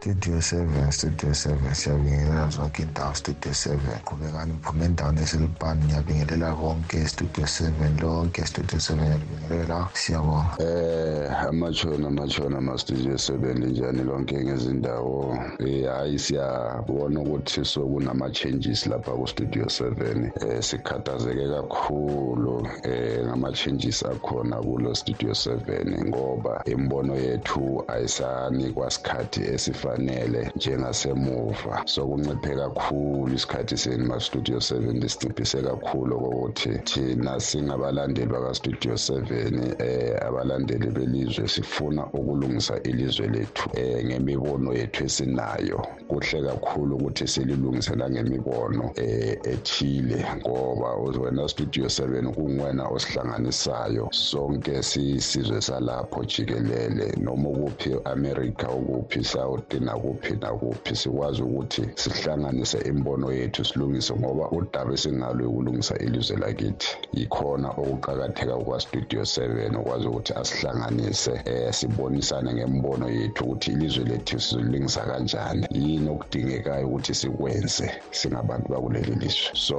studio 0.00 0.36
7 0.36 0.90
studio 0.92 1.30
7 1.30 1.74
siyabingelela 1.74 2.48
zonke 2.48 2.82
indawo 2.82 3.14
studio 3.14 3.52
7 3.52 3.76
qhubekani 4.04 4.52
mphume 4.52 4.84
endaweni 4.84 5.20
eselipani 5.20 5.84
ngiyabingelela 5.84 6.54
konke. 6.54 7.06
Studio 7.08 7.44
7 7.44 8.00
lonke 8.02 8.46
studio 8.46 8.78
7 8.78 8.94
ngiyabingelela 8.94 9.88
siyabonga. 9.92 10.56
Eh 10.58 11.44
amachona 11.48 12.08
amachona 12.08 12.58
ama-studio 12.58 13.14
7 13.14 13.54
linjani 13.60 14.02
lonke 14.04 14.44
ngezindawo? 14.44 15.38
Eh 15.58 15.88
hayi 15.88 16.18
siyabona 16.18 17.20
ukuthi 17.20 17.64
sokunama-changes 17.64 18.86
lapha 18.86 19.12
ku-studio 19.12 19.64
7 19.64 20.30
eh 20.50 20.62
sikhathazeke 20.62 21.48
kakhulu 21.48 22.68
eh 22.82 23.24
ngama-changes 23.26 24.02
akhona 24.02 24.56
kulo 24.56 24.94
studio 24.94 25.30
7 25.30 26.04
ngoba 26.08 26.62
imbono 26.64 27.14
yethu 27.16 27.84
ayisanikwa 27.88 28.90
sikhathi 28.90 29.40
esifa. 29.40 29.85
Esifanele 29.86 30.52
njengasemuva. 30.56 31.82
Sokunciphe 31.84 32.56
kakhulu 32.56 33.34
isikhathi 33.34 33.76
seni 33.76 34.04
ma-studio 34.04 34.56
7 34.56 35.00
lisinciphise 35.00 35.62
kakhulu 35.62 36.20
kokuthi 36.20 36.78
thina 36.84 37.40
singabalandeli 37.40 38.26
baka-studio 38.26 38.94
7 38.94 39.82
eh 39.82 40.26
abalandeli 40.26 40.90
belizwe 40.90 41.48
sifuna 41.48 42.06
ukulungisa 42.06 42.82
ilizwe 42.82 43.26
lethu 43.26 43.70
eh 43.74 44.04
ngemibono 44.04 44.72
yethu 44.72 45.04
esinayo. 45.04 45.86
Kuhle 46.08 46.42
kakhulu 46.42 46.96
ukuthi 46.96 47.28
sililungise 47.28 47.94
langemibono 47.94 48.90
eh 48.96 49.38
ethile 49.44 50.24
ngoba 50.36 50.94
wena 50.94 51.48
studio 51.48 51.84
7 51.84 52.32
kungwena 52.34 52.88
osihlanganisayo. 52.88 54.08
Sonke 54.10 54.82
sisizwe 54.82 55.60
salapho 55.60 56.24
jikelele 56.24 57.14
noma 57.20 57.48
ukuphi 57.48 57.96
america 58.04 58.68
ukuphi 58.68 59.24
south 59.24 59.75
nakuphi 59.80 60.36
nakuphi 60.40 60.96
sikwazi 60.96 61.42
ukuthi 61.42 61.82
sihlanganise 61.94 62.78
imbono 62.78 63.32
yethu 63.32 63.64
silungise 63.64 64.14
ngoba 64.14 64.50
udaba 64.50 64.92
esingalo 64.92 65.44
yokulungisa 65.44 65.98
ilizwe 65.98 66.36
lakithi 66.36 66.96
yikhona 67.12 67.68
okuqakatheka 67.68 68.56
kwa-studio 68.56 69.22
7 69.22 69.76
ukwazi 69.80 70.06
ukuthi 70.06 70.32
asihlanganise 70.32 71.40
eh 71.44 71.72
sibonisane 71.72 72.54
ngembono 72.54 73.08
yethu 73.08 73.44
ukuthi 73.44 73.70
ilizwe 73.70 74.04
lethu 74.04 74.40
sizolungisa 74.40 75.00
kanjani 75.00 75.66
yini 75.70 76.08
okudingekayo 76.10 76.86
ukuthi 76.86 77.14
sikwenze 77.14 77.90
singabantu 78.10 78.68
bakuleli 78.72 79.14
lizwe. 79.14 79.50
So 79.54 79.76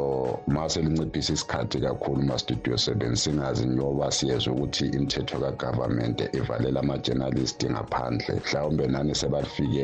ma 0.48 0.70
selinciphisa 0.70 1.34
isikhathi 1.34 1.80
kakhulu 1.80 2.22
ma-studio 2.24 2.74
7 2.74 3.16
singazi 3.16 3.66
njengoba 3.66 4.12
siyezwe 4.12 4.54
ukuthi 4.54 4.86
imithetho 4.86 5.40
kagovernment 5.40 6.22
ivalela 6.36 6.80
ama-journalist 6.80 7.66
ngaphandle 7.66 8.36
mhlawumbe 8.36 8.88
nani 8.88 9.16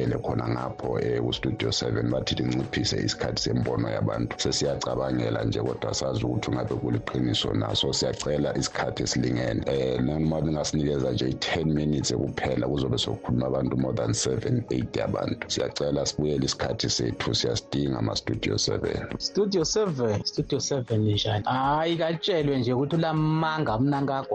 sebafikele 0.03 0.21
khona 0.21 0.47
ngapho 0.49 0.99
eh 0.99 1.19
ku-studio 1.21 1.69
7 1.69 2.11
bathi 2.11 2.35
linciphise 2.35 2.97
isikhathi 2.97 3.41
sembono 3.41 3.89
yabantu. 3.89 4.35
Sesiyacabangela 4.39 5.43
nje 5.43 5.59
kodwa 5.59 5.93
sazi 5.93 6.25
ukuthi 6.25 6.51
ungabe 6.51 6.75
kuliqiniso 6.75 7.53
naso. 7.53 7.93
Siyacela 7.93 8.57
isikhathi 8.57 9.03
esilingene. 9.03 9.63
Eh 9.65 10.01
noma 10.01 10.41
bengasinikeza 10.41 11.11
nje 11.11 11.29
i-10 11.29 11.65
minutes 11.65 12.13
kuphela 12.13 12.67
kuzobe 12.67 12.97
sokukhuluma 12.97 13.47
abantu 13.47 13.77
more 13.77 13.95
than 13.95 14.11
7 14.11 14.61
8 14.69 15.03
abantu 15.03 15.51
siyacela 15.51 16.05
sibuyele 16.05 16.45
isikhathi 16.45 16.89
sethu 16.89 17.35
siyasidinga 17.35 17.99
ama-studio 17.99 18.55
7 18.55 19.19
studio 19.19 19.61
7 19.61 20.23
studio 20.25 20.59
7 20.59 20.97
njani? 20.97 21.97
Katshelwe 21.97 22.57
nje 22.57 22.73
ukuthi 22.73 22.95
ulamanga 22.95 23.77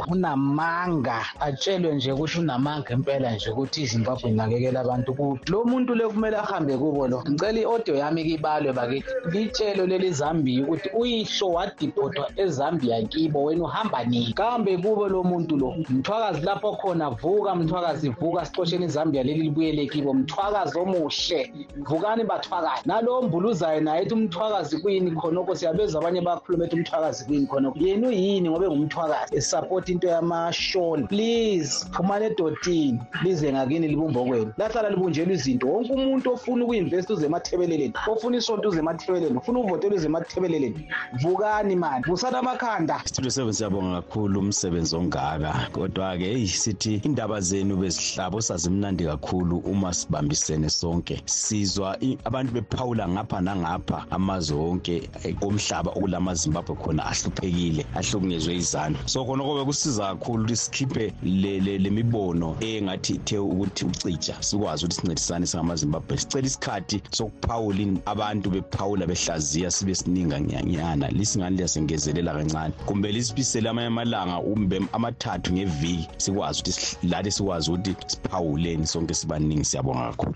unamanga. 0.09 1.27
Atshelwe 1.41 1.95
nje 1.95 2.13
ukuthi 2.13 2.39
unamanga 2.39 2.93
impela 2.93 3.35
nje 3.35 3.51
ukuthi 3.51 3.83
izimbabwe 3.83 4.31
inakekela 4.31 4.81
abantu 4.81 5.15
kuphi 5.15 5.53
lo 5.59 5.65
muntu 5.65 5.95
le 5.95 6.07
kumele 6.09 6.37
ahambe 6.37 6.77
kubo 6.79 7.09
lo 7.09 7.23
ngicela 7.29 7.59
i-audio 7.61 7.95
yami 7.97 8.25
kibalwe 8.25 8.73
bakithi. 8.73 9.11
Litshelo 9.33 9.87
leli 9.87 10.13
zambia 10.13 10.63
ukuthi 10.63 10.89
uyihlo 10.95 11.49
wadiphothwa 11.51 12.31
ezambia 12.37 13.03
kibo 13.03 13.45
wena 13.45 13.65
uhamba 13.65 14.05
nini? 14.05 14.33
Kambe 14.33 14.79
kubo 14.79 15.09
lo 15.09 15.23
muntu 15.23 15.57
lo 15.57 15.75
mthwakazi 15.91 16.47
lapho 16.47 16.73
khona 16.73 17.11
vuka 17.11 17.55
mthwakazi 17.55 18.09
vuka 18.09 18.47
sicosheni 18.47 18.85
izambia 18.85 19.23
leli 19.23 19.43
libuyele 19.43 19.87
kibo. 19.87 20.15
Mthwakazi 20.15 20.79
omuhle 20.79 21.53
vukani 21.77 22.25
bathwakazi. 22.25 22.83
Nalo 22.87 23.23
mbuluzayo 23.23 23.81
naye 23.81 24.03
ethi 24.03 24.15
umthwakazi 24.15 24.79
kuyini 24.79 25.11
khonokho 25.11 25.55
siyabeza 25.57 25.99
abanye 25.99 26.21
bakhuluma 26.21 26.65
ethi 26.65 26.77
umthwakazi 26.77 27.25
kuyini 27.25 27.47
khonokho 27.47 27.79
yena 27.79 28.09
uyini 28.09 28.49
ngoba 28.49 28.67
engumthwakazi? 28.67 29.37
Esapota 29.37 29.93
into 29.93 30.07
yamashoni 30.09 31.07
please 31.09 31.87
phumani 31.93 32.27
edotini 32.27 33.01
lize 33.23 33.53
ngakini 33.53 33.89
libumbo 33.89 34.25
kwenu 34.25 34.53
lahlala 34.59 34.91
libunjelwa 34.91 35.35
izinto. 35.49 35.67
Wonke 35.69 35.93
umuntu 35.93 36.33
ofuna 36.33 36.65
uku-investa 36.65 37.15
uze 37.15 37.27
emathebeleleni 37.27 37.93
ofuna 38.07 38.37
isonto 38.37 38.69
uze 38.69 38.79
emathebeleleni 38.79 39.39
ufuna 39.39 39.59
uvotela 39.61 39.95
uze 39.95 40.07
emathebeleleni 40.07 40.89
vukani 41.23 41.77
mani. 41.77 42.05
Vusani 42.07 42.37
amakhanda. 42.37 43.01
Studio 43.05 43.31
seven 43.31 43.53
siyabonga 43.53 44.03
kakhulu 44.03 44.41
umsebenzi 44.41 44.97
ongaka. 44.97 45.69
Kodwa-ke 45.73 46.25
eyi 46.25 46.49
sithi 46.49 47.01
indaba 47.05 47.41
zenu 47.41 47.77
bezihlabo 47.77 48.41
sazimnandi 48.41 49.05
kakhulu 49.05 49.59
uma 49.59 49.95
sibambisene 49.95 50.71
sonke. 50.71 51.23
Sizwa 51.27 51.97
abantu 52.25 52.53
bephawula 52.53 53.09
ngapha 53.09 53.41
nangapha 53.41 54.07
amazwe 54.11 54.57
wonke 54.57 55.11
omhlaba 55.43 55.91
okulamazimbabwe 55.91 56.77
khona 56.77 57.07
ahluphekile 57.07 57.87
ahlukunyezwe 57.95 58.57
izandla. 58.57 59.09
So 59.09 59.25
khona 59.25 59.45
kobe 59.45 59.65
kusiza 59.65 60.07
kakhulu 60.15 60.45
ukuthi 60.45 60.57
sikhiphe 60.57 61.13
le 61.23 61.91
mibono 61.91 62.57
engathi 62.61 63.15
ithe 63.15 63.39
ukuthi 63.39 63.85
ucija 63.85 64.37
sikwazi 64.41 64.85
ukuthi 64.85 65.01
sincedisane 65.01 65.38
singamazimbabwe 65.47 66.19
sicela 66.19 66.47
isikhathi 66.47 67.03
sokuphawula 67.11 68.01
abantu 68.07 68.51
bephawula 68.51 69.07
behlaziya 69.07 69.71
sibe 69.71 69.95
sininga 69.95 70.41
nyanyana 70.41 71.09
lisingani 71.09 71.57
liyasengezelela 71.57 72.33
kancane. 72.33 72.75
Kumbe 72.87 73.13
lisibisele 73.13 73.69
amanye 73.69 73.87
amalanga 73.87 74.41
kumbe 74.41 74.81
amathathu 74.93 75.53
ngeviki 75.53 76.09
sikwazi 76.17 76.61
ukuthi 76.61 77.07
lade 77.07 77.31
sikwazi 77.31 77.71
ukuthi 77.71 77.97
siphawuleni 78.07 78.87
sonke 78.87 79.15
sibaningi 79.15 79.65
siyabonga 79.65 80.11
kakhulu. 80.11 80.35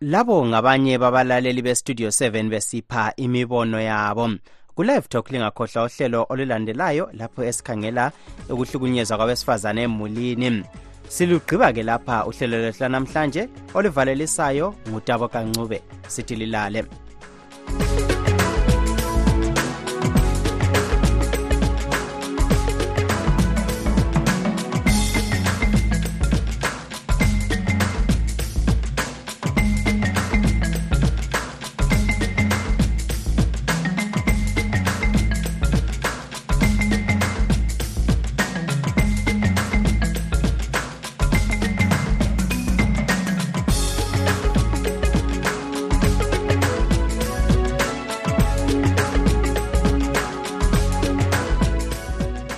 Labo 0.00 0.46
ngabanye 0.46 0.98
babalaleli 0.98 1.62
bestudio 1.62 2.08
7 2.08 2.48
besipha 2.48 3.12
imibono 3.16 3.80
yabo. 3.80 4.30
Kulive 4.74 5.08
talk 5.08 5.30
lingakhohlwa 5.30 5.84
uhlelo 5.84 6.26
olulandelayo 6.28 7.10
lapho 7.12 7.44
esikhangela 7.44 8.12
ukuhlukunyezwa 8.48 9.16
kwabesifazane 9.16 9.82
emulini 9.82 10.64
silugqiba 11.14 11.68
ke 11.74 11.82
lapha 11.90 12.24
uhlelo 12.30 12.56
lwehla 12.62 12.88
namhlanje 12.94 13.42
olivalelisayo 13.74 14.66
ngutabo 14.88 15.26
kancube. 15.28 15.78
Sithi 16.08 16.34
lilale 16.40 16.80